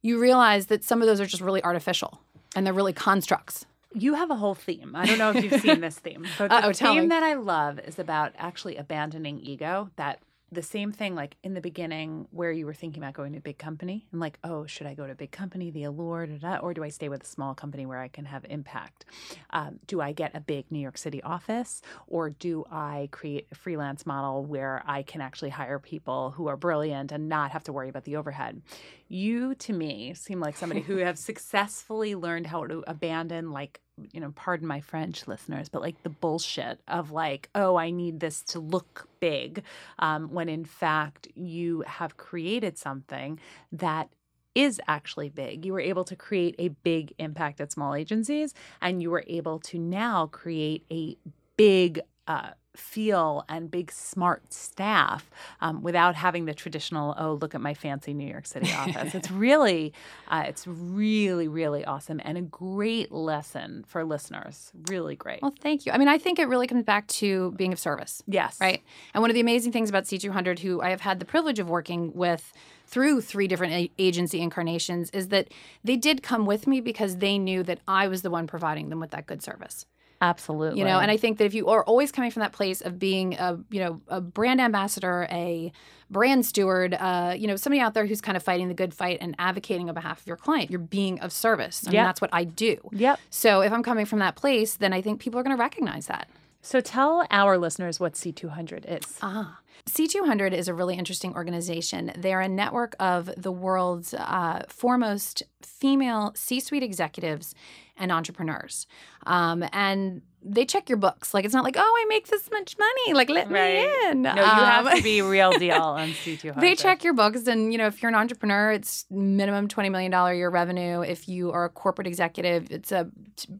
you 0.08 0.18
realize 0.18 0.66
that 0.66 0.82
some 0.82 1.02
of 1.02 1.06
those 1.06 1.20
are 1.20 1.26
just 1.26 1.42
really 1.42 1.62
artificial 1.62 2.20
and 2.56 2.66
they're 2.66 2.72
really 2.72 2.92
constructs. 2.92 3.66
You 3.94 4.14
have 4.14 4.30
a 4.30 4.36
whole 4.36 4.54
theme. 4.54 4.92
I 4.94 5.06
don't 5.06 5.18
know 5.18 5.30
if 5.30 5.44
you've 5.44 5.62
seen 5.62 5.80
this 5.86 5.98
theme. 5.98 6.26
But 6.36 6.50
the 6.50 6.74
theme 6.74 7.02
me. 7.02 7.06
that 7.08 7.22
I 7.22 7.34
love 7.34 7.78
is 7.78 7.98
about 7.98 8.32
actually 8.36 8.76
abandoning 8.76 9.40
ego. 9.40 9.90
That 9.96 10.20
the 10.50 10.62
same 10.62 10.92
thing 10.92 11.14
like 11.14 11.36
in 11.42 11.52
the 11.52 11.60
beginning 11.60 12.26
where 12.30 12.50
you 12.50 12.64
were 12.64 12.74
thinking 12.74 13.02
about 13.02 13.12
going 13.12 13.32
to 13.32 13.38
a 13.38 13.42
big 13.42 13.58
company 13.58 14.06
and 14.12 14.20
like, 14.20 14.38
oh, 14.44 14.64
should 14.66 14.86
I 14.86 14.94
go 14.94 15.06
to 15.06 15.12
a 15.12 15.16
big 15.16 15.30
company, 15.30 15.70
the 15.70 15.84
allure, 15.84 16.26
da, 16.26 16.38
da, 16.38 16.56
or 16.58 16.72
do 16.72 16.82
I 16.82 16.88
stay 16.88 17.08
with 17.08 17.22
a 17.22 17.26
small 17.26 17.54
company 17.54 17.84
where 17.84 17.98
I 17.98 18.08
can 18.08 18.24
have 18.24 18.46
impact? 18.48 19.04
Um, 19.50 19.78
do 19.86 20.00
I 20.00 20.12
get 20.12 20.34
a 20.34 20.40
big 20.40 20.70
New 20.70 20.78
York 20.78 20.96
City 20.96 21.22
office 21.22 21.82
or 22.06 22.30
do 22.30 22.64
I 22.70 23.08
create 23.10 23.46
a 23.52 23.54
freelance 23.54 24.06
model 24.06 24.44
where 24.44 24.82
I 24.86 25.02
can 25.02 25.20
actually 25.20 25.50
hire 25.50 25.78
people 25.78 26.30
who 26.30 26.46
are 26.46 26.56
brilliant 26.56 27.12
and 27.12 27.28
not 27.28 27.50
have 27.50 27.64
to 27.64 27.72
worry 27.72 27.90
about 27.90 28.04
the 28.04 28.16
overhead? 28.16 28.62
You, 29.08 29.54
to 29.56 29.72
me, 29.72 30.14
seem 30.14 30.40
like 30.40 30.56
somebody 30.56 30.80
who 30.80 30.98
have 30.98 31.18
successfully 31.30 32.14
learned 32.14 32.46
how 32.46 32.66
to 32.66 32.84
abandon 32.86 33.50
like 33.50 33.80
you 34.12 34.20
know, 34.20 34.32
pardon 34.36 34.66
my 34.66 34.80
French 34.80 35.26
listeners, 35.26 35.68
but 35.68 35.82
like 35.82 36.02
the 36.02 36.08
bullshit 36.10 36.80
of 36.88 37.10
like, 37.10 37.48
oh, 37.54 37.76
I 37.76 37.90
need 37.90 38.20
this 38.20 38.42
to 38.42 38.60
look 38.60 39.08
big, 39.20 39.62
um, 39.98 40.30
when 40.30 40.48
in 40.48 40.64
fact 40.64 41.28
you 41.34 41.82
have 41.86 42.16
created 42.16 42.78
something 42.78 43.40
that 43.72 44.08
is 44.54 44.80
actually 44.88 45.28
big. 45.28 45.64
You 45.64 45.72
were 45.72 45.80
able 45.80 46.04
to 46.04 46.16
create 46.16 46.54
a 46.58 46.68
big 46.68 47.14
impact 47.18 47.60
at 47.60 47.72
small 47.72 47.94
agencies, 47.94 48.54
and 48.80 49.02
you 49.02 49.10
were 49.10 49.24
able 49.26 49.58
to 49.60 49.78
now 49.78 50.26
create 50.26 50.84
a 50.90 51.16
big 51.56 52.00
uh, 52.26 52.50
feel 52.78 53.44
and 53.48 53.70
big 53.70 53.90
smart 53.90 54.52
staff 54.52 55.30
um, 55.60 55.82
without 55.82 56.14
having 56.14 56.44
the 56.44 56.54
traditional 56.54 57.14
oh 57.18 57.34
look 57.34 57.54
at 57.54 57.60
my 57.60 57.74
fancy 57.74 58.14
new 58.14 58.26
york 58.28 58.46
city 58.46 58.72
office 58.72 59.14
it's 59.14 59.30
really 59.46 59.92
uh, 60.28 60.44
it's 60.46 60.66
really 60.66 61.48
really 61.48 61.84
awesome 61.84 62.20
and 62.24 62.38
a 62.38 62.42
great 62.42 63.10
lesson 63.10 63.84
for 63.86 64.04
listeners 64.04 64.72
really 64.88 65.16
great 65.16 65.42
Well, 65.42 65.54
thank 65.60 65.86
you. 65.86 65.92
I 65.92 65.98
mean, 65.98 66.08
I 66.08 66.18
think 66.18 66.38
it 66.38 66.46
really 66.48 66.66
comes 66.66 66.84
back 66.84 67.06
to 67.08 67.52
being 67.52 67.72
of 67.72 67.78
service. 67.78 68.22
yes 68.26 68.58
right? 68.60 68.82
And 69.12 69.22
one 69.22 69.30
of 69.30 69.34
the 69.34 69.40
amazing 69.40 69.72
things 69.72 69.88
about 69.88 70.04
C200, 70.04 70.60
who 70.60 70.80
I 70.80 70.90
have 70.90 71.00
had 71.00 71.18
the 71.18 71.24
privilege 71.24 71.58
of 71.58 71.68
working 71.68 72.12
with 72.14 72.52
through 72.86 73.20
three 73.20 73.46
different 73.46 73.90
agency 73.98 74.40
incarnations, 74.40 75.10
is 75.10 75.28
that 75.28 75.48
they 75.84 75.96
did 75.96 76.22
come 76.22 76.46
with 76.46 76.66
me 76.66 76.80
because 76.80 77.16
they 77.16 77.38
knew 77.38 77.62
that 77.64 77.80
I 77.86 78.08
was 78.08 78.22
the 78.22 78.30
one 78.30 78.46
providing 78.46 78.88
them 78.88 79.00
with 79.00 79.10
that 79.10 79.26
good 79.26 79.42
service. 79.42 79.84
Absolutely 80.20 80.78
You 80.80 80.84
know, 80.84 80.98
and 80.98 81.10
I 81.10 81.16
think 81.16 81.38
that 81.38 81.44
if 81.44 81.54
you 81.54 81.68
are 81.68 81.84
always 81.84 82.10
coming 82.12 82.30
from 82.30 82.40
that 82.40 82.52
place 82.52 82.80
of 82.80 82.98
being 82.98 83.34
a, 83.34 83.58
you 83.70 83.80
know, 83.80 84.00
a 84.08 84.20
brand 84.20 84.60
ambassador, 84.60 85.26
a 85.30 85.72
brand 86.10 86.44
steward, 86.46 86.94
uh, 86.94 87.34
you 87.36 87.46
know, 87.46 87.56
somebody 87.56 87.80
out 87.80 87.94
there 87.94 88.06
who's 88.06 88.20
kind 88.20 88.36
of 88.36 88.42
fighting 88.42 88.68
the 88.68 88.74
good 88.74 88.94
fight 88.94 89.18
and 89.20 89.34
advocating 89.38 89.88
on 89.88 89.94
behalf 89.94 90.20
of 90.20 90.26
your 90.26 90.36
client, 90.36 90.70
you're 90.70 90.80
being 90.80 91.20
of 91.20 91.32
service. 91.32 91.82
And 91.84 91.92
Yep. 91.92 92.06
that's 92.06 92.20
what 92.20 92.30
I 92.32 92.44
do. 92.44 92.76
yep 92.92 93.18
So 93.30 93.60
if 93.60 93.72
I'm 93.72 93.82
coming 93.82 94.06
from 94.06 94.18
that 94.20 94.34
place, 94.36 94.74
then 94.76 94.92
I 94.92 95.00
think 95.02 95.20
people 95.20 95.38
are 95.38 95.42
going 95.42 95.56
to 95.56 95.60
recognize 95.60 96.06
that. 96.06 96.28
so 96.62 96.80
tell 96.80 97.24
our 97.30 97.56
listeners 97.56 98.00
what 98.00 98.14
c200 98.14 98.84
is 98.88 99.18
Ah. 99.22 99.58
C200 99.88 100.52
is 100.52 100.68
a 100.68 100.74
really 100.74 100.96
interesting 100.96 101.32
organization. 101.34 102.12
They're 102.16 102.40
a 102.42 102.48
network 102.48 102.94
of 103.00 103.30
the 103.38 103.52
world's 103.52 104.12
uh, 104.12 104.64
foremost 104.68 105.42
female 105.62 106.32
C 106.34 106.58
suite 106.60 106.82
executives 106.82 107.54
and 107.98 108.12
entrepreneurs. 108.12 108.86
Um, 109.26 109.64
and 109.72 110.22
they 110.48 110.64
check 110.64 110.88
your 110.88 110.98
books. 110.98 111.34
Like, 111.34 111.44
it's 111.44 111.54
not 111.54 111.64
like, 111.64 111.76
oh, 111.78 111.80
I 111.82 112.04
make 112.08 112.26
this 112.28 112.50
much 112.50 112.76
money. 112.78 113.12
Like, 113.14 113.28
let 113.28 113.50
Right. 113.50 113.74
me 114.04 114.10
in. 114.10 114.22
no 114.22 114.34
you 114.34 114.40
have 114.40 114.86
Um, 114.86 114.96
to 114.96 115.02
be 115.02 115.20
real 115.22 115.52
deal 115.52 115.74
on 116.00 116.08
c200 116.10 116.60
They 116.60 116.74
check 116.74 117.04
your 117.04 117.14
books, 117.14 117.46
and 117.46 117.70
you 117.72 117.78
know 117.78 117.86
if 117.86 118.02
you're 118.02 118.08
an 118.08 118.14
entrepreneur, 118.14 118.72
it's 118.72 119.06
minimum 119.10 119.68
twenty 119.68 119.88
million 119.90 120.10
dollar 120.10 120.34
year 120.34 120.50
revenue. 120.50 121.00
If 121.02 121.28
you 121.28 121.52
are 121.52 121.64
a 121.64 121.68
corporate 121.70 122.06
executive, 122.06 122.70
it's 122.70 122.92
a 122.92 123.08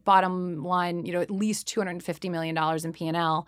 bottom 0.05 0.63
line, 0.63 1.05
you 1.05 1.13
know, 1.13 1.21
at 1.21 1.31
least 1.31 1.67
two 1.67 1.79
hundred 1.79 1.91
and 1.91 2.03
fifty 2.03 2.29
million 2.29 2.55
dollars 2.55 2.85
in 2.85 2.93
P 2.93 3.07
and 3.07 3.17
L. 3.17 3.47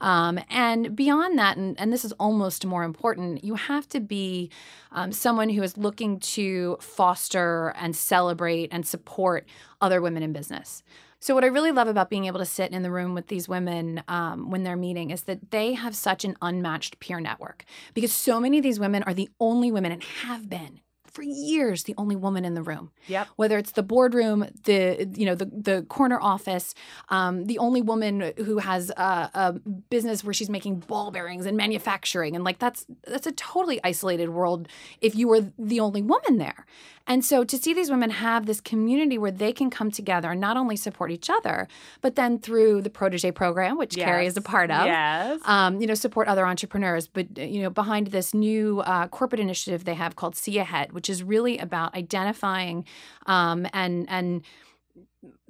Um, 0.00 0.40
and 0.50 0.96
beyond 0.96 1.38
that, 1.38 1.56
and, 1.56 1.78
and 1.78 1.92
this 1.92 2.04
is 2.04 2.10
almost 2.18 2.66
more 2.66 2.82
important, 2.82 3.44
you 3.44 3.54
have 3.54 3.88
to 3.90 4.00
be 4.00 4.50
um, 4.90 5.12
someone 5.12 5.48
who 5.48 5.62
is 5.62 5.76
looking 5.78 6.18
to 6.20 6.76
foster 6.80 7.72
and 7.78 7.94
celebrate 7.94 8.70
and 8.72 8.84
support 8.84 9.46
other 9.80 10.00
women 10.02 10.24
in 10.24 10.32
business. 10.32 10.82
So, 11.22 11.36
what 11.36 11.44
I 11.44 11.46
really 11.46 11.70
love 11.70 11.86
about 11.86 12.10
being 12.10 12.24
able 12.24 12.40
to 12.40 12.44
sit 12.44 12.72
in 12.72 12.82
the 12.82 12.90
room 12.90 13.14
with 13.14 13.28
these 13.28 13.48
women 13.48 14.02
um, 14.08 14.50
when 14.50 14.64
they're 14.64 14.76
meeting 14.76 15.12
is 15.12 15.22
that 15.22 15.52
they 15.52 15.74
have 15.74 15.94
such 15.94 16.24
an 16.24 16.36
unmatched 16.42 16.98
peer 16.98 17.20
network 17.20 17.64
because 17.94 18.12
so 18.12 18.40
many 18.40 18.58
of 18.58 18.64
these 18.64 18.80
women 18.80 19.04
are 19.04 19.14
the 19.14 19.28
only 19.38 19.70
women 19.70 19.92
and 19.92 20.02
have 20.02 20.50
been 20.50 20.80
for 21.12 21.22
years 21.22 21.84
the 21.84 21.94
only 21.98 22.16
woman 22.16 22.44
in 22.44 22.54
the 22.54 22.62
room 22.62 22.90
Yep. 23.08 23.28
whether 23.36 23.58
it's 23.58 23.72
the 23.72 23.82
boardroom 23.82 24.46
the 24.64 25.08
you 25.14 25.26
know 25.26 25.34
the, 25.34 25.46
the 25.46 25.82
corner 25.88 26.18
office 26.20 26.74
um, 27.10 27.46
the 27.46 27.58
only 27.58 27.82
woman 27.82 28.32
who 28.38 28.58
has 28.58 28.90
a, 28.90 29.30
a 29.34 29.52
business 29.90 30.24
where 30.24 30.32
she's 30.34 30.50
making 30.50 30.80
ball 30.80 31.10
bearings 31.10 31.46
and 31.46 31.56
manufacturing 31.56 32.34
and 32.34 32.44
like 32.44 32.58
that's 32.58 32.86
that's 33.06 33.26
a 33.26 33.32
totally 33.32 33.80
isolated 33.84 34.30
world 34.30 34.68
if 35.00 35.14
you 35.14 35.28
were 35.28 35.52
the 35.58 35.80
only 35.80 36.02
woman 36.02 36.38
there 36.38 36.64
and 37.06 37.24
so 37.24 37.42
to 37.44 37.58
see 37.58 37.74
these 37.74 37.90
women 37.90 38.10
have 38.10 38.46
this 38.46 38.60
community 38.60 39.18
where 39.18 39.32
they 39.32 39.52
can 39.52 39.70
come 39.70 39.90
together 39.90 40.30
and 40.30 40.40
not 40.40 40.56
only 40.56 40.76
support 40.76 41.10
each 41.10 41.28
other 41.28 41.68
but 42.00 42.14
then 42.14 42.38
through 42.38 42.80
the 42.80 42.90
protege 42.90 43.30
program 43.32 43.76
which 43.76 43.96
carrie 43.96 44.26
is 44.26 44.36
a 44.36 44.42
part 44.42 44.70
of 44.70 44.86
yes 44.86 45.40
um, 45.44 45.80
you 45.80 45.86
know, 45.86 45.94
support 45.94 46.28
other 46.28 46.46
entrepreneurs. 46.46 47.06
But 47.08 47.36
you 47.36 47.62
know, 47.62 47.70
behind 47.70 48.08
this 48.08 48.32
new 48.32 48.80
uh, 48.80 49.08
corporate 49.08 49.40
initiative 49.40 49.84
they 49.84 49.94
have 49.94 50.14
called 50.16 50.36
See 50.36 50.58
Ahead, 50.58 50.92
which 50.92 51.01
is 51.08 51.22
really 51.22 51.58
about 51.58 51.94
identifying 51.94 52.84
um, 53.26 53.66
and 53.72 54.08
and 54.08 54.42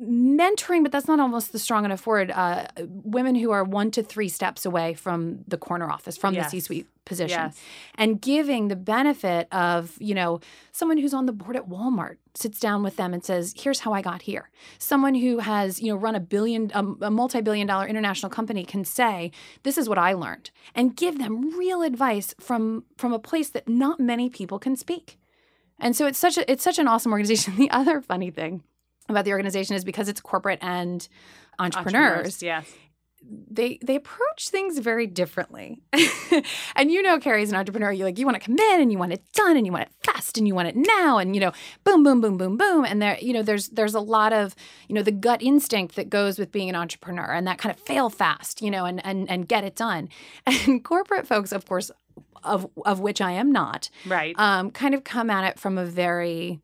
mentoring, 0.00 0.82
but 0.82 0.92
that's 0.92 1.08
not 1.08 1.18
almost 1.20 1.52
the 1.52 1.58
strong 1.58 1.84
enough 1.84 2.06
word. 2.06 2.30
Uh, 2.30 2.66
women 2.86 3.34
who 3.34 3.50
are 3.50 3.64
one 3.64 3.90
to 3.92 4.02
three 4.02 4.28
steps 4.28 4.66
away 4.66 4.94
from 4.94 5.44
the 5.48 5.56
corner 5.56 5.90
office, 5.90 6.16
from 6.16 6.34
Yes. 6.34 6.46
the 6.46 6.60
C-suite 6.60 6.86
position, 7.04 7.40
Yes. 7.44 7.60
and 7.96 8.20
giving 8.20 8.68
the 8.68 8.76
benefit 8.76 9.48
of 9.52 9.96
you 9.98 10.14
know 10.14 10.40
someone 10.72 10.98
who's 10.98 11.14
on 11.14 11.26
the 11.26 11.32
board 11.32 11.56
at 11.56 11.68
Walmart 11.68 12.16
sits 12.34 12.60
down 12.60 12.82
with 12.82 12.96
them 12.96 13.14
and 13.14 13.24
says, 13.24 13.54
"Here's 13.56 13.80
how 13.80 13.92
I 13.92 14.02
got 14.02 14.22
here." 14.22 14.50
Someone 14.78 15.14
who 15.14 15.38
has 15.38 15.80
you 15.80 15.88
know 15.92 15.96
run 15.96 16.14
a 16.14 16.20
billion, 16.20 16.70
um, 16.74 16.98
a 17.00 17.10
multi-billion 17.10 17.66
dollar 17.66 17.86
international 17.86 18.28
company 18.30 18.64
can 18.64 18.84
say, 18.84 19.30
"This 19.62 19.78
is 19.78 19.88
what 19.88 19.98
I 19.98 20.12
learned," 20.12 20.50
and 20.74 20.94
give 20.96 21.18
them 21.18 21.56
real 21.58 21.82
advice 21.82 22.34
from 22.38 22.84
from 22.98 23.12
a 23.14 23.18
place 23.18 23.48
that 23.50 23.66
not 23.68 24.00
many 24.00 24.28
people 24.28 24.58
can 24.58 24.76
speak. 24.76 25.18
And 25.82 25.94
so 25.94 26.06
it's 26.06 26.18
such 26.18 26.38
a 26.38 26.50
it's 26.50 26.64
such 26.64 26.78
an 26.78 26.88
awesome 26.88 27.12
organization. 27.12 27.56
The 27.62 27.70
other 27.70 28.00
funny 28.00 28.30
thing 28.30 28.62
about 29.08 29.24
the 29.24 29.32
organization 29.32 29.76
is 29.76 29.84
because 29.84 30.08
it's 30.08 30.20
corporate 30.20 30.60
and 30.62 31.06
entrepreneurs, 31.58 32.42
yes 32.42 32.72
they 33.50 33.78
they 33.82 33.96
approach 33.96 34.48
things 34.48 34.78
very 34.78 35.06
differently. 35.06 35.80
and 36.76 36.90
you 36.90 37.02
know, 37.02 37.18
Carrie, 37.18 37.42
as 37.42 37.50
an 37.50 37.56
entrepreneur, 37.56 37.92
you 37.92 38.04
like 38.04 38.18
you 38.18 38.26
want 38.26 38.40
to 38.40 38.44
come 38.44 38.58
in 38.58 38.80
and 38.80 38.90
you 38.90 38.98
want 38.98 39.12
it 39.12 39.22
done 39.32 39.56
and 39.56 39.66
you 39.66 39.72
want 39.72 39.84
it 39.84 39.90
fast 40.02 40.38
and 40.38 40.46
you 40.46 40.54
want 40.54 40.68
it 40.68 40.76
now 40.76 41.18
and 41.18 41.34
you 41.34 41.40
know, 41.40 41.52
boom, 41.84 42.02
boom, 42.02 42.20
boom, 42.20 42.36
boom, 42.36 42.56
boom. 42.56 42.84
And 42.84 43.00
there, 43.00 43.18
you 43.20 43.32
know, 43.32 43.42
there's 43.42 43.68
there's 43.68 43.94
a 43.94 44.00
lot 44.00 44.32
of 44.32 44.54
you 44.88 44.94
know 44.94 45.02
the 45.02 45.12
gut 45.12 45.42
instinct 45.42 45.96
that 45.96 46.10
goes 46.10 46.38
with 46.38 46.50
being 46.52 46.68
an 46.68 46.74
entrepreneur 46.74 47.32
and 47.32 47.46
that 47.46 47.58
kind 47.58 47.74
of 47.74 47.80
fail 47.80 48.10
fast, 48.10 48.60
you 48.60 48.70
know, 48.70 48.84
and 48.84 49.04
and 49.04 49.30
and 49.30 49.48
get 49.48 49.64
it 49.64 49.76
done. 49.76 50.08
And 50.64 50.84
corporate 50.84 51.26
folks, 51.26 51.50
of 51.50 51.66
course, 51.66 51.90
of 52.44 52.68
of 52.84 53.00
which 53.00 53.20
I 53.20 53.32
am 53.32 53.50
not, 53.52 53.88
right 54.06 54.34
um, 54.38 54.70
kind 54.70 54.94
of 54.94 55.04
come 55.04 55.30
at 55.30 55.44
it 55.44 55.58
from 55.58 55.78
a 55.78 55.84
very 55.84 56.60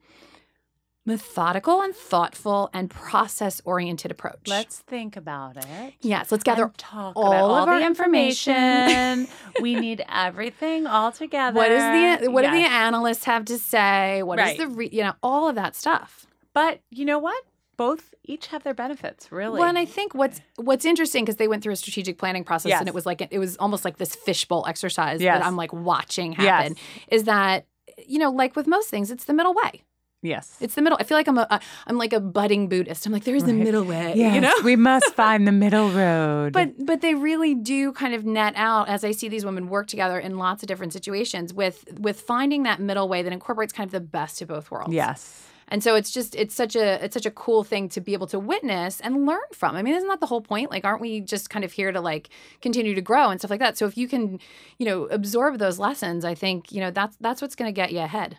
methodical 1.06 1.80
and 1.80 1.94
thoughtful 1.94 2.68
and 2.74 2.90
process 2.90 3.62
oriented 3.64 4.10
approach. 4.10 4.46
Let's 4.46 4.80
think 4.80 5.16
about 5.16 5.56
it. 5.56 5.94
yes, 6.02 6.30
let's 6.30 6.44
gather 6.44 6.70
all 6.92 7.10
about 7.12 7.16
of 7.16 7.50
all 7.50 7.68
our 7.68 7.80
the 7.80 7.86
information. 7.86 9.26
we 9.62 9.74
need 9.74 10.04
everything 10.06 10.86
all 10.86 11.10
together. 11.10 11.56
what 11.56 11.70
is 11.72 12.20
the 12.22 12.30
what 12.30 12.42
do 12.44 12.50
the 12.50 12.58
analysts 12.66 13.24
have 13.24 13.46
to 13.46 13.58
say? 13.58 14.22
What 14.22 14.38
is 14.38 14.44
Right. 14.44 14.58
the 14.58 14.68
re, 14.68 14.88
you 14.92 15.02
know 15.02 15.14
all 15.22 15.48
of 15.48 15.54
that 15.54 15.74
stuff. 15.74 16.26
But 16.52 16.80
you 16.90 17.04
know 17.06 17.18
what? 17.18 17.42
Both 17.78 18.12
each 18.24 18.48
have 18.48 18.62
their 18.64 18.74
benefits, 18.74 19.32
really. 19.32 19.58
Well, 19.58 19.68
and 19.70 19.78
I 19.78 19.86
think 19.86 20.14
what's 20.14 20.42
what's 20.56 20.84
interesting 20.84 21.24
because 21.24 21.36
they 21.36 21.48
went 21.48 21.62
through 21.62 21.72
a 21.72 21.76
strategic 21.76 22.18
planning 22.18 22.44
process 22.44 22.68
Yes. 22.70 22.80
and 22.80 22.88
it 22.88 22.94
was 22.94 23.06
like 23.06 23.26
it 23.30 23.38
was 23.38 23.56
almost 23.56 23.84
like 23.86 23.96
this 23.96 24.14
fishbowl 24.14 24.66
exercise 24.68 25.22
Yes. 25.22 25.38
that 25.40 25.46
I'm 25.46 25.56
like 25.56 25.72
watching 25.72 26.32
Yes. 26.32 26.40
happen. 26.40 26.76
Is 27.10 27.24
that 27.24 27.66
you 28.06 28.18
know 28.18 28.30
like 28.30 28.54
with 28.56 28.66
most 28.66 28.90
things, 28.90 29.10
it's 29.10 29.24
the 29.24 29.32
middle 29.32 29.54
way. 29.54 29.84
yes. 30.20 30.56
It's 30.60 30.74
the 30.74 30.82
middle. 30.82 30.98
I 31.00 31.04
feel 31.04 31.16
like 31.16 31.28
I'm 31.28 31.38
a, 31.38 31.60
I'm 31.86 31.96
like 31.96 32.12
a 32.12 32.18
budding 32.18 32.68
Buddhist. 32.68 33.06
I'm 33.06 33.12
like 33.12 33.22
there's 33.22 33.44
the 33.44 33.54
Right. 33.54 33.62
middle 33.62 33.84
way. 33.84 34.12
Yes, 34.16 34.34
You 34.34 34.40
know. 34.40 34.52
we 34.64 34.74
must 34.74 35.14
find 35.22 35.46
the 35.46 35.52
middle 35.52 35.88
road. 35.90 36.52
But 36.52 36.84
but 36.84 37.00
they 37.00 37.14
really 37.14 37.54
do 37.54 37.92
kind 37.92 38.12
of 38.12 38.24
net 38.26 38.54
out 38.56 38.88
as 38.88 39.04
I 39.04 39.12
see 39.12 39.28
these 39.28 39.44
women 39.44 39.68
work 39.68 39.86
together 39.86 40.18
in 40.18 40.36
lots 40.36 40.64
of 40.64 40.66
different 40.66 40.92
situations 40.92 41.54
with 41.54 41.84
with 42.00 42.20
finding 42.20 42.64
that 42.64 42.80
middle 42.80 43.08
way 43.08 43.22
that 43.22 43.32
incorporates 43.32 43.72
kind 43.72 43.86
of 43.86 43.92
the 43.92 44.00
best 44.00 44.42
of 44.42 44.48
both 44.48 44.70
worlds. 44.72 44.92
yes. 44.92 45.44
And 45.68 45.82
so 45.84 45.94
it's 45.94 46.10
just 46.10 46.34
it's 46.34 46.54
such 46.54 46.74
a 46.76 47.04
it's 47.04 47.14
such 47.14 47.26
a 47.26 47.30
cool 47.30 47.62
thing 47.62 47.88
to 47.90 48.00
be 48.00 48.14
able 48.14 48.26
to 48.28 48.38
witness 48.38 49.00
and 49.00 49.26
learn 49.26 49.40
from. 49.52 49.76
I 49.76 49.82
mean, 49.82 49.94
isn't 49.94 50.08
that 50.08 50.20
the 50.20 50.26
whole 50.26 50.40
point? 50.40 50.70
Like 50.70 50.84
aren't 50.84 51.00
we 51.00 51.20
just 51.20 51.50
kind 51.50 51.64
of 51.64 51.72
here 51.72 51.92
to 51.92 52.00
like 52.00 52.30
continue 52.62 52.94
to 52.94 53.02
grow 53.02 53.30
and 53.30 53.40
stuff 53.40 53.50
like 53.50 53.60
that? 53.60 53.76
So 53.76 53.86
if 53.86 53.96
you 53.96 54.08
can, 54.08 54.40
you 54.78 54.86
know, 54.86 55.04
absorb 55.04 55.58
those 55.58 55.78
lessons, 55.78 56.24
I 56.24 56.34
think, 56.34 56.72
you 56.72 56.80
know, 56.80 56.90
that's 56.90 57.16
that's 57.20 57.42
what's 57.42 57.54
going 57.54 57.68
to 57.68 57.76
get 57.76 57.92
you 57.92 58.00
ahead. 58.00 58.38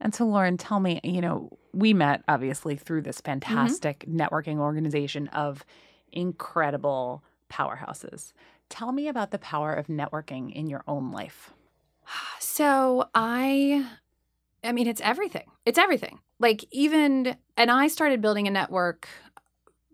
And 0.00 0.14
so, 0.14 0.24
Lauren, 0.26 0.56
tell 0.56 0.80
me, 0.80 1.00
you 1.04 1.20
know, 1.20 1.50
we 1.72 1.92
met 1.92 2.22
obviously 2.28 2.76
through 2.76 3.02
this 3.02 3.18
mm-hmm. 3.18 3.40
fantastic 3.40 4.04
networking 4.08 4.58
organization 4.58 5.28
of 5.28 5.64
incredible 6.12 7.22
powerhouses. 7.50 8.32
Tell 8.68 8.92
me 8.92 9.08
about 9.08 9.30
the 9.30 9.38
power 9.38 9.72
of 9.72 9.88
networking 9.88 10.52
in 10.52 10.68
your 10.68 10.82
own 10.86 11.10
life. 11.10 11.52
So 12.42 13.08
I 13.14 13.86
I 14.64 14.72
mean 14.72 14.86
it's 14.86 15.00
everything. 15.00 15.44
It's 15.64 15.78
everything. 15.78 16.18
Like 16.40 16.64
even 16.72 17.36
and 17.56 17.70
I 17.70 17.88
started 17.88 18.22
building 18.22 18.48
a 18.48 18.52
network 18.52 19.08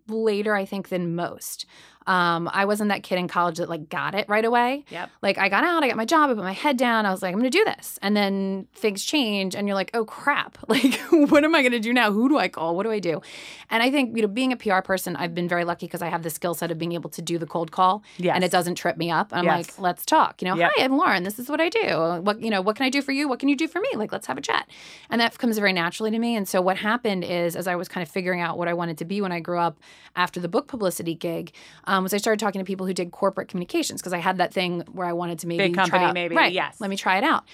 later 0.09 0.55
I 0.55 0.65
think 0.65 0.89
than 0.89 1.15
most. 1.17 1.67
Um, 2.07 2.49
I 2.53 2.65
wasn't 2.67 2.91
that 2.91 3.03
kid 3.03 3.19
in 3.19 3.27
college 3.29 3.59
that 3.59 3.69
like 3.69 3.89
got 3.89 4.15
it 4.15 4.29
right 4.29 4.45
away. 4.45 4.85
Yep. 4.91 5.11
Like 5.23 5.39
I 5.39 5.49
got 5.49 5.65
out, 5.65 5.83
I 5.83 5.89
got 5.89 5.97
my 5.97 6.05
job, 6.05 6.31
I 6.31 6.35
put 6.35 6.43
my 6.45 6.53
head 6.53 6.77
down. 6.77 7.05
I 7.07 7.11
was 7.11 7.23
like, 7.23 7.33
I'm 7.33 7.39
gonna 7.39 7.51
do 7.51 7.65
this. 7.65 7.99
And 8.03 8.17
then 8.17 8.69
things 8.75 9.05
change 9.05 9.55
and 9.57 9.67
you're 9.67 9.75
like, 9.75 9.91
oh 9.95 10.05
crap. 10.05 10.59
Like, 10.69 10.95
what 11.31 11.43
am 11.45 11.55
I 11.55 11.63
gonna 11.63 11.79
do 11.81 11.93
now? 11.93 12.13
Who 12.13 12.29
do 12.29 12.37
I 12.39 12.49
call? 12.49 12.77
What 12.77 12.83
do 12.85 12.91
I 12.91 12.99
do? 12.99 13.23
And 13.71 13.83
I 13.83 13.91
think, 13.91 14.15
you 14.17 14.23
know, 14.23 14.29
being 14.29 14.53
a 14.53 14.57
PR 14.57 14.81
person, 14.81 15.17
I've 15.17 15.35
been 15.35 15.49
very 15.49 15.65
lucky 15.65 15.87
because 15.87 16.03
I 16.03 16.09
have 16.09 16.23
the 16.23 16.31
skill 16.31 16.55
set 16.55 16.71
of 16.71 16.79
being 16.79 16.93
able 16.93 17.09
to 17.11 17.23
do 17.23 17.39
the 17.39 17.47
cold 17.47 17.71
call 17.73 18.03
Yes. 18.19 18.35
and 18.35 18.45
it 18.45 18.51
doesn't 18.51 18.75
trip 18.75 18.97
me 18.97 19.11
up. 19.11 19.33
And 19.33 19.41
I'm 19.41 19.45
Yes. 19.47 19.69
like, 19.71 19.79
let's 19.81 20.05
talk. 20.05 20.43
You 20.43 20.49
know, 20.49 20.57
Yep. 20.57 20.71
hi, 20.77 20.85
I'm 20.85 20.97
Lauren. 20.99 21.23
This 21.23 21.39
is 21.39 21.49
what 21.49 21.61
I 21.61 21.69
do. 21.71 22.21
What 22.23 22.41
you 22.43 22.51
know, 22.51 22.61
what 22.61 22.77
can 22.77 22.85
I 22.85 22.91
do 22.91 23.01
for 23.01 23.13
you? 23.13 23.27
What 23.29 23.39
can 23.39 23.49
you 23.49 23.57
do 23.57 23.67
for 23.69 23.81
me? 23.81 23.89
Like, 23.95 24.13
let's 24.13 24.27
have 24.27 24.37
a 24.37 24.43
chat. 24.43 24.69
And 25.11 25.21
that 25.21 25.37
comes 25.39 25.57
very 25.59 25.73
naturally 25.73 26.11
to 26.11 26.19
me. 26.19 26.37
And 26.37 26.47
so 26.47 26.61
what 26.61 26.77
happened 26.77 27.25
is, 27.25 27.57
as 27.57 27.67
I 27.67 27.75
was 27.77 27.89
kind 27.89 28.03
of 28.07 28.11
figuring 28.13 28.41
out 28.43 28.59
what 28.59 28.69
I 28.69 28.75
wanted 28.75 28.99
to 28.99 29.05
be 29.05 29.21
when 29.23 29.33
I 29.33 29.41
grew 29.41 29.59
up 29.59 29.79
after 30.15 30.39
the 30.41 30.49
book 30.49 30.67
publicity 30.69 31.15
gig, 31.15 31.53
um, 31.85 31.96
Um, 31.97 32.03
was 32.03 32.13
I 32.15 32.19
started 32.19 32.39
talking 32.41 32.61
to 32.61 32.65
people 32.65 32.87
who 32.87 32.93
did 32.93 33.11
corporate 33.11 33.49
communications 33.49 34.01
because 34.01 34.13
I 34.13 34.19
had 34.19 34.39
that 34.39 34.53
thing 34.53 34.83
where 34.93 35.07
I 35.07 35.13
wanted 35.15 35.39
to 35.41 35.47
maybe 35.47 35.65
Big 35.65 35.75
try 35.75 35.85
company, 35.85 36.05
out- 36.05 36.15
maybe, 36.15 36.35
right? 36.37 36.53
yes. 36.53 36.81
Let 36.81 36.91
me 36.91 36.97
try 36.97 37.17
it 37.19 37.25
out. 37.25 37.45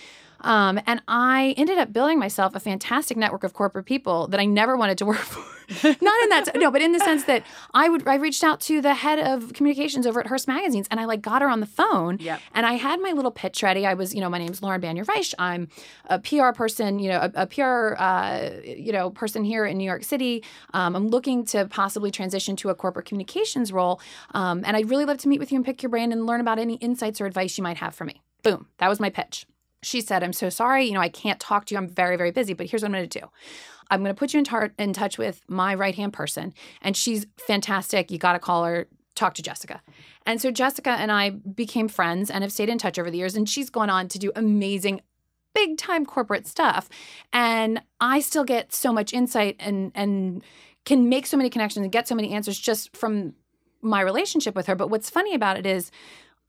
Um, 0.42 0.80
and 0.87 1.00
I 1.08 1.54
ended 1.56 1.78
up 1.78 1.92
building 1.92 2.18
myself 2.18 2.54
a 2.54 2.61
fantastic 2.61 3.16
network 3.16 3.44
of 3.44 3.54
corporate 3.54 3.87
people 3.87 4.26
that 4.28 4.38
I 4.40 4.44
never 4.44 4.76
wanted 4.76 4.99
to 4.99 5.06
work 5.06 5.16
for. 5.18 5.42
Not 5.84 5.94
in 5.94 6.28
that 6.28 6.50
no, 6.56 6.70
but 6.70 6.82
in 6.82 6.92
the 6.92 6.99
sense 6.99 7.25
that 7.25 7.44
I 7.72 7.88
would 7.88 8.06
I 8.06 8.16
reached 8.16 8.44
out 8.44 8.61
to 8.62 8.82
the 8.82 8.92
head 8.94 9.18
of 9.18 9.54
communications 9.54 10.06
over 10.06 10.20
at 10.20 10.26
Hearst 10.26 10.46
Magazines 10.46 10.87
and 10.90 11.00
I 11.00 11.06
like 11.06 11.22
got 11.22 11.40
her 11.40 11.49
on 11.49 11.61
the 11.61 11.66
phone 11.66 12.18
Yep. 12.20 12.40
and 12.52 12.66
I 12.66 12.75
had 12.75 13.00
my 13.00 13.12
little 13.12 13.30
pitch 13.30 13.62
ready. 13.62 13.87
I 13.87 13.94
was, 13.94 14.14
you 14.14 14.20
know, 14.20 14.28
my 14.28 14.37
name's 14.38 14.61
Lauren 14.61 14.82
Banyer 14.82 15.06
Reich. 15.08 15.32
I'm 15.38 15.68
a 16.06 16.18
PR 16.18 16.50
person, 16.50 16.99
you 16.99 17.08
know, 17.08 17.20
a, 17.20 17.42
a 17.42 17.46
PR, 17.46 17.94
uh, 17.96 18.50
you 18.64 18.92
know, 18.92 19.08
person 19.11 19.44
here 19.44 19.64
in 19.64 19.78
New 19.78 19.84
York 19.84 20.04
City. 20.04 20.44
Um, 20.75 20.94
I'm 20.94 21.08
looking 21.08 21.44
to 21.46 21.66
possibly 21.68 22.11
transition 22.11 22.54
to 22.56 22.68
a 22.68 22.75
corporate 22.75 23.06
communications 23.06 23.72
role, 23.72 24.00
um, 24.34 24.62
and 24.66 24.76
I'd 24.76 24.90
really 24.90 25.04
love 25.06 25.18
to 25.18 25.28
meet 25.28 25.38
with 25.40 25.52
you 25.52 25.56
and 25.56 25.64
pick 25.64 25.82
your 25.82 25.90
brain 25.90 26.12
and 26.12 26.26
learn 26.26 26.40
about 26.40 26.58
any 26.58 26.75
insights 26.75 27.20
or 27.20 27.26
advice 27.26 27.56
you 27.56 27.62
might 27.62 27.78
have 27.78 27.94
for 27.94 28.04
me. 28.04 28.20
Boom, 28.42 28.66
that 28.78 28.88
was 28.88 29.00
my 29.00 29.08
pitch. 29.08 29.46
She 29.83 30.01
said, 30.01 30.23
"I'm 30.23 30.33
so 30.33 30.49
sorry, 30.49 30.85
you 30.87 30.93
know, 30.93 31.01
I 31.01 31.09
can't 31.09 31.41
talk 31.41 31.67
to 31.67 31.75
you. 31.75 31.79
I'm 31.79 31.89
very, 31.89 32.17
very 32.17 32.31
busy. 32.31 32.55
But 32.55 32.67
here's 32.67 32.83
what 32.83 32.89
I'm 32.89 32.93
going 32.93 33.09
to 33.09 33.21
do." 33.21 33.27
I'm 33.91 34.03
going 34.03 34.15
to 34.15 34.19
put 34.19 34.33
you 34.33 34.39
in, 34.39 34.45
tar- 34.45 34.73
in 34.79 34.95
touch 34.95 35.19
with 35.19 35.43
my 35.49 35.75
right 35.75 35.95
hand 35.95 36.15
person, 36.15 36.55
and 36.81 36.97
she's 36.97 37.27
fantastic. 37.37 38.11
You 38.11 38.17
got 38.17 38.33
to 38.33 38.39
call 38.39 38.65
her, 38.65 38.89
talk 39.15 39.35
to 39.35 39.43
Jessica. 39.43 39.83
And 40.25 40.41
so 40.41 40.51
Jessica 40.51 40.91
and 40.91 41.12
I 41.12 41.31
became 41.31 41.89
friends 41.89 42.31
and 42.31 42.43
have 42.43 42.53
stayed 42.53 42.71
in 42.71 42.79
touch 42.79 42.99
over 42.99 43.11
the 43.11 43.18
years. 43.18 43.37
And 43.37 43.49
she's 43.49 43.71
gone 43.71 43.90
on 43.90 44.09
to 44.09 44.18
do 44.18 44.33
amazing, 44.35 45.03
big 45.55 45.77
time 45.77 46.07
corporate 46.07 46.47
stuff. 46.47 46.88
And 47.33 47.83
I 48.01 48.21
still 48.21 48.45
get 48.45 48.73
so 48.73 48.92
much 48.92 49.12
insight 49.12 49.57
and 49.61 49.92
and 49.95 50.42
can 50.85 51.09
make 51.09 51.27
so 51.27 51.37
many 51.37 51.51
connections 51.51 51.83
and 51.83 51.92
get 51.92 52.09
so 52.09 52.14
many 52.14 52.33
answers 52.33 52.59
just 52.59 52.97
from 52.97 53.35
my 53.83 54.01
relationship 54.01 54.55
with 54.55 54.66
her. 54.66 54.75
But 54.75 54.88
what's 54.88 55.11
funny 55.11 55.35
about 55.35 55.59
it 55.59 55.66
is 55.66 55.90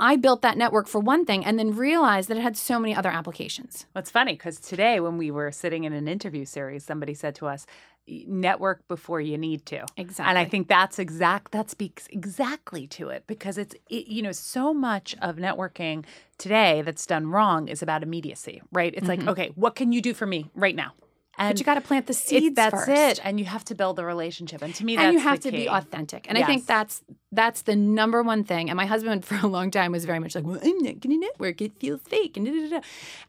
I 0.03 0.17
built 0.17 0.41
that 0.41 0.57
network 0.57 0.89
for 0.89 0.99
one 0.99 1.23
thing 1.23 1.45
and 1.45 1.57
then 1.57 1.77
realized 1.77 2.27
that 2.27 2.35
it 2.35 2.41
had 2.41 2.57
so 2.57 2.77
many 2.77 2.93
other 2.93 3.09
applications. 3.09 3.85
What's 3.93 4.11
funny 4.11 4.33
because 4.33 4.59
today, 4.59 4.99
when 4.99 5.17
we 5.17 5.31
were 5.31 5.49
sitting 5.49 5.85
in 5.85 5.93
an 5.93 6.09
interview 6.09 6.43
series, 6.43 6.83
somebody 6.83 7.13
said 7.13 7.35
to 7.35 7.47
us, 7.47 7.65
"Network 8.05 8.85
before 8.89 9.21
you 9.21 9.37
need 9.37 9.65
to." 9.67 9.85
Exactly. 9.95 10.29
And 10.29 10.37
I 10.37 10.43
think 10.43 10.67
that's 10.67 10.99
exact. 10.99 11.53
That 11.53 11.69
speaks 11.69 12.09
exactly 12.11 12.85
to 12.87 13.07
it 13.07 13.23
because 13.27 13.57
it's 13.57 13.75
it, 13.89 14.07
you 14.07 14.21
know 14.21 14.33
so 14.33 14.73
much 14.73 15.15
of 15.21 15.37
networking 15.37 16.03
today 16.37 16.81
that's 16.81 17.05
done 17.05 17.27
wrong 17.27 17.69
is 17.69 17.81
about 17.81 18.03
immediacy, 18.03 18.61
right? 18.73 18.93
It's 18.93 19.07
like, 19.07 19.21
mm-hmm. 19.21 19.29
okay, 19.29 19.51
what 19.55 19.75
can 19.75 19.93
you 19.93 20.01
do 20.01 20.13
for 20.13 20.25
me 20.25 20.51
right 20.53 20.75
now? 20.75 20.91
And 21.37 21.53
but 21.53 21.59
you 21.59 21.65
got 21.65 21.75
to 21.75 21.81
plant 21.81 22.05
the 22.05 22.11
it- 22.11 22.17
seeds 22.17 22.55
that's 22.55 22.85
first. 22.85 22.89
it, 22.89 23.25
and 23.25 23.39
you 23.39 23.45
have 23.45 23.65
to 23.65 23.75
build 23.75 23.95
the 23.95 24.05
relationship. 24.05 24.61
And 24.61 24.73
to 24.75 24.85
me, 24.85 24.95
that's 24.95 25.05
and 25.05 25.13
you 25.13 25.19
have 25.19 25.39
to 25.41 25.51
be 25.51 25.67
authentic. 25.67 26.27
And 26.29 26.37
I 26.37 26.43
think 26.43 26.67
that's 26.67 27.01
that's 27.31 27.63
the 27.63 27.75
number 27.75 28.21
one 28.21 28.43
thing. 28.43 28.69
And 28.69 28.77
my 28.77 28.85
husband 28.85 29.25
for 29.29 29.35
a 29.35 29.47
long 29.47 29.71
time 29.71 29.91
was 29.91 30.05
very 30.05 30.19
much 30.19 30.35
like, 30.35 30.45
"Well, 30.45 30.59
I'm 30.63 30.77
not 30.77 30.99
going 30.99 31.15
to 31.15 31.17
network. 31.17 31.61
It 31.61 31.79
feels 31.79 32.01
fake." 32.01 32.37
And 32.37 32.45
da, 32.45 32.51
da, 32.51 32.69
da. 32.69 32.81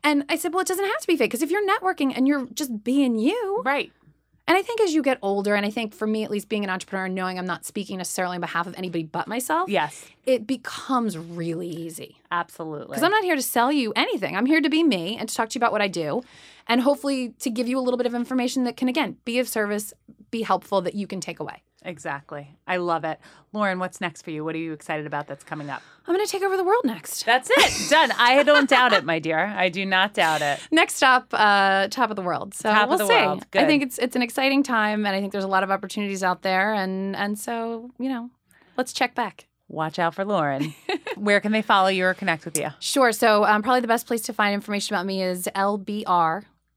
and 0.02 0.24
I 0.28 0.36
said, 0.36 0.52
"Well, 0.52 0.60
it 0.60 0.66
doesn't 0.68 0.84
have 0.84 1.00
to 1.00 1.06
be 1.06 1.16
fake 1.16 1.30
because 1.30 1.42
if 1.42 1.50
you're 1.50 1.66
networking 1.66 2.12
and 2.14 2.28
you're 2.28 2.46
just 2.52 2.84
being 2.84 3.18
you, 3.18 3.62
right. 3.64 3.90
And 4.46 4.58
I 4.58 4.62
think 4.62 4.80
as 4.82 4.92
you 4.92 5.02
get 5.02 5.18
older, 5.22 5.54
and 5.54 5.64
I 5.64 5.70
think 5.70 5.94
for 5.94 6.06
me 6.06 6.22
at 6.22 6.30
least, 6.30 6.50
being 6.50 6.64
an 6.64 6.70
entrepreneur, 6.70 7.06
and 7.06 7.14
knowing 7.14 7.38
I'm 7.38 7.46
not 7.46 7.64
speaking 7.64 7.96
necessarily 7.96 8.34
on 8.34 8.42
behalf 8.42 8.66
of 8.66 8.74
anybody 8.76 9.04
but 9.04 9.26
myself, 9.26 9.70
Yes, 9.70 10.04
it 10.24 10.46
becomes 10.46 11.16
really 11.16 11.68
easy. 11.68 12.18
absolutely. 12.30 12.88
Because 12.88 13.02
I'm 13.02 13.10
not 13.10 13.24
here 13.24 13.36
to 13.36 13.42
sell 13.42 13.72
you 13.72 13.92
anything. 13.96 14.36
I'm 14.36 14.44
here 14.46 14.60
to 14.60 14.68
be 14.68 14.82
me 14.82 15.16
and 15.16 15.28
to 15.28 15.34
talk 15.34 15.48
to 15.50 15.54
you 15.54 15.60
about 15.60 15.72
what 15.72 15.80
I 15.80 15.88
do, 15.88 16.22
and 16.66 16.82
hopefully 16.82 17.30
to 17.40 17.48
give 17.50 17.68
you 17.68 17.78
a 17.78 17.80
little 17.82 17.96
bit 17.98 18.06
of 18.06 18.14
information 18.14 18.64
that 18.64 18.76
can 18.76 18.88
again 18.88 19.16
be 19.24 19.38
of 19.38 19.48
service, 19.48 19.94
be 20.30 20.42
helpful 20.42 20.82
that 20.82 20.94
you 20.94 21.06
can 21.06 21.20
take 21.20 21.40
away. 21.40 21.62
Exactly. 21.84 22.56
I 22.66 22.76
love 22.78 23.04
it, 23.04 23.18
Lauren. 23.52 23.78
What's 23.78 24.00
next 24.00 24.22
for 24.22 24.30
you? 24.30 24.44
What 24.44 24.54
are 24.54 24.58
you 24.58 24.72
excited 24.72 25.06
about 25.06 25.26
that's 25.26 25.44
coming 25.44 25.70
up? 25.70 25.82
I'm 26.06 26.14
going 26.14 26.24
to 26.24 26.30
take 26.30 26.42
over 26.42 26.56
the 26.56 26.64
world 26.64 26.84
next. 26.84 27.24
That's 27.24 27.50
it. 27.50 27.88
Done. 27.90 28.12
I 28.18 28.42
don't 28.42 28.68
doubt 28.68 28.92
it, 28.92 29.04
my 29.04 29.18
dear. 29.18 29.38
I 29.38 29.68
do 29.68 29.86
not 29.86 30.14
doubt 30.14 30.42
it. 30.42 30.60
Next 30.70 30.96
stop, 30.96 31.28
uh, 31.32 31.88
top 31.88 32.10
of 32.10 32.16
the 32.16 32.22
world. 32.22 32.54
So 32.54 32.70
Top 32.70 32.88
we'll 32.88 32.98
the 32.98 33.06
see. 33.06 33.14
world. 33.14 33.46
I 33.54 33.64
think 33.64 33.82
it's 33.82 33.98
it's 33.98 34.16
an 34.16 34.22
exciting 34.22 34.62
time, 34.62 35.06
and 35.06 35.14
I 35.14 35.20
think 35.20 35.32
there's 35.32 35.44
a 35.44 35.48
lot 35.48 35.62
of 35.62 35.70
opportunities 35.70 36.22
out 36.22 36.42
there, 36.42 36.74
and 36.74 37.14
and 37.16 37.38
so 37.38 37.90
you 37.98 38.08
know, 38.08 38.30
let's 38.76 38.92
check 38.92 39.14
back. 39.14 39.46
Watch 39.68 39.98
out 39.98 40.14
for 40.14 40.24
Lauren. 40.24 40.74
Where 41.16 41.40
can 41.40 41.52
they 41.52 41.62
follow 41.62 41.88
you 41.88 42.04
or 42.04 42.14
connect 42.14 42.44
with 42.44 42.58
you? 42.58 42.68
Sure. 42.80 43.12
So 43.12 43.44
um, 43.44 43.62
probably 43.62 43.80
the 43.80 43.88
best 43.88 44.06
place 44.06 44.20
to 44.22 44.32
find 44.32 44.54
information 44.54 44.94
about 44.94 45.06
me 45.06 45.22
is 45.22 45.48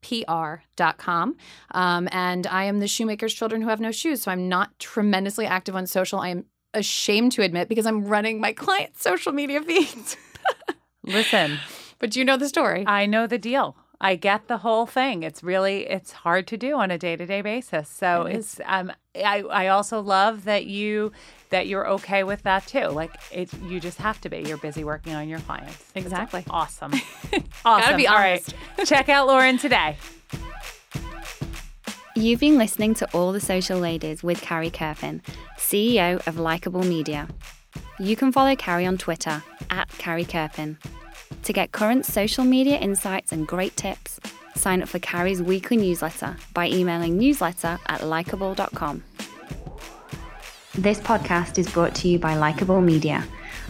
lbrpr.com. 0.07 1.37
Um, 1.71 2.09
and 2.11 2.47
I 2.47 2.65
am 2.65 2.79
the 2.79 2.87
shoemaker's 2.87 3.33
children 3.33 3.61
who 3.61 3.69
have 3.69 3.79
no 3.79 3.91
shoes. 3.91 4.21
So 4.23 4.31
I'm 4.31 4.49
not 4.49 4.77
tremendously 4.79 5.45
active 5.45 5.75
on 5.75 5.87
social. 5.87 6.19
I 6.19 6.29
am 6.29 6.45
ashamed 6.73 7.31
to 7.33 7.41
admit 7.41 7.69
because 7.69 7.85
I'm 7.85 8.05
running 8.05 8.39
my 8.39 8.53
client's 8.53 9.01
social 9.01 9.31
media 9.31 9.61
feeds. 9.61 10.17
Listen, 11.03 11.59
but 11.99 12.15
you 12.15 12.25
know 12.25 12.37
the 12.37 12.49
story. 12.49 12.83
I 12.85 13.05
know 13.05 13.27
the 13.27 13.37
deal. 13.37 13.77
I 13.99 14.15
get 14.15 14.47
the 14.47 14.59
whole 14.59 14.85
thing. 14.85 15.23
It's 15.23 15.41
really 15.43 15.87
it's 15.87 16.11
hard 16.11 16.45
to 16.47 16.57
do 16.57 16.75
on 16.75 16.91
a 16.91 16.97
day 16.99 17.15
to 17.15 17.25
day 17.25 17.41
basis. 17.41 17.89
So 17.89 18.23
It 18.23 18.35
it's 18.37 18.61
um 18.65 18.91
I 19.15 19.41
I 19.41 19.67
also 19.69 20.01
love 20.01 20.43
that 20.45 20.67
you 20.67 21.11
that 21.49 21.67
you're 21.67 21.87
okay 21.89 22.23
with 22.23 22.43
that 22.43 22.67
too. 22.67 22.87
Like 22.89 23.11
it 23.31 23.51
you 23.63 23.79
just 23.79 23.97
have 23.97 24.21
to 24.21 24.29
be. 24.29 24.39
You're 24.39 24.57
busy 24.57 24.83
working 24.83 25.15
on 25.15 25.27
your 25.27 25.39
clients. 25.39 25.79
It's 25.95 26.05
Exactly. 26.05 26.43
awesome. 26.49 26.93
awesome. 27.65 27.97
be 27.97 28.07
All 28.07 28.15
right. 28.15 28.45
Check 28.85 29.09
out 29.09 29.25
Lauren 29.27 29.57
today. 29.57 29.97
You've 32.15 32.39
been 32.39 32.57
listening 32.57 32.93
to 32.95 33.07
All 33.13 33.31
the 33.31 33.39
Social 33.39 33.79
Ladies 33.79 34.23
with 34.23 34.41
Carrie 34.41 34.71
Kerpen, 34.71 35.21
CEO 35.57 36.25
of 36.27 36.39
Likeable 36.39 36.83
Media. 36.83 37.27
You 37.99 38.15
can 38.15 38.31
follow 38.31 38.55
Carrie 38.55 38.87
on 38.87 38.97
Twitter 38.97 39.43
at 39.69 39.87
Carrie 39.89 40.25
Kerpen. 40.25 40.77
To 41.47 41.53
get 41.53 41.71
current 41.71 42.05
social 42.05 42.45
media 42.45 42.77
insights 42.77 43.31
and 43.31 43.47
great 43.47 43.75
tips, 43.75 44.19
Sign 44.57 44.81
up 44.81 44.89
for 44.89 44.99
Carrie's 44.99 45.41
weekly 45.41 45.77
newsletter 45.77 46.35
by 46.53 46.67
emailing 46.67 47.17
newsletter 47.17 47.79
at 47.87 48.05
likeable.com. 48.05 49.03
This 50.73 50.99
podcast 50.99 51.57
is 51.57 51.69
brought 51.69 51.95
to 51.95 52.07
you 52.07 52.19
by 52.19 52.35
Likeable 52.35 52.81
Media. 52.81 53.25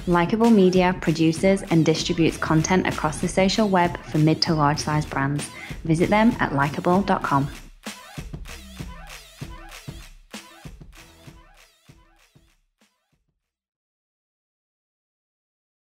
Likeable 0.07 0.49
Media 0.49 0.95
produces 1.01 1.63
and 1.63 1.85
distributes 1.85 2.37
content 2.37 2.87
across 2.87 3.19
the 3.21 3.27
social 3.27 3.69
web 3.69 3.97
for 4.05 4.17
mid 4.17 4.41
to 4.43 4.53
large 4.53 4.79
size 4.79 5.05
brands. 5.05 5.47
Visit 5.83 6.09
them 6.09 6.35
at 6.39 6.53
likeable.com. 6.53 7.47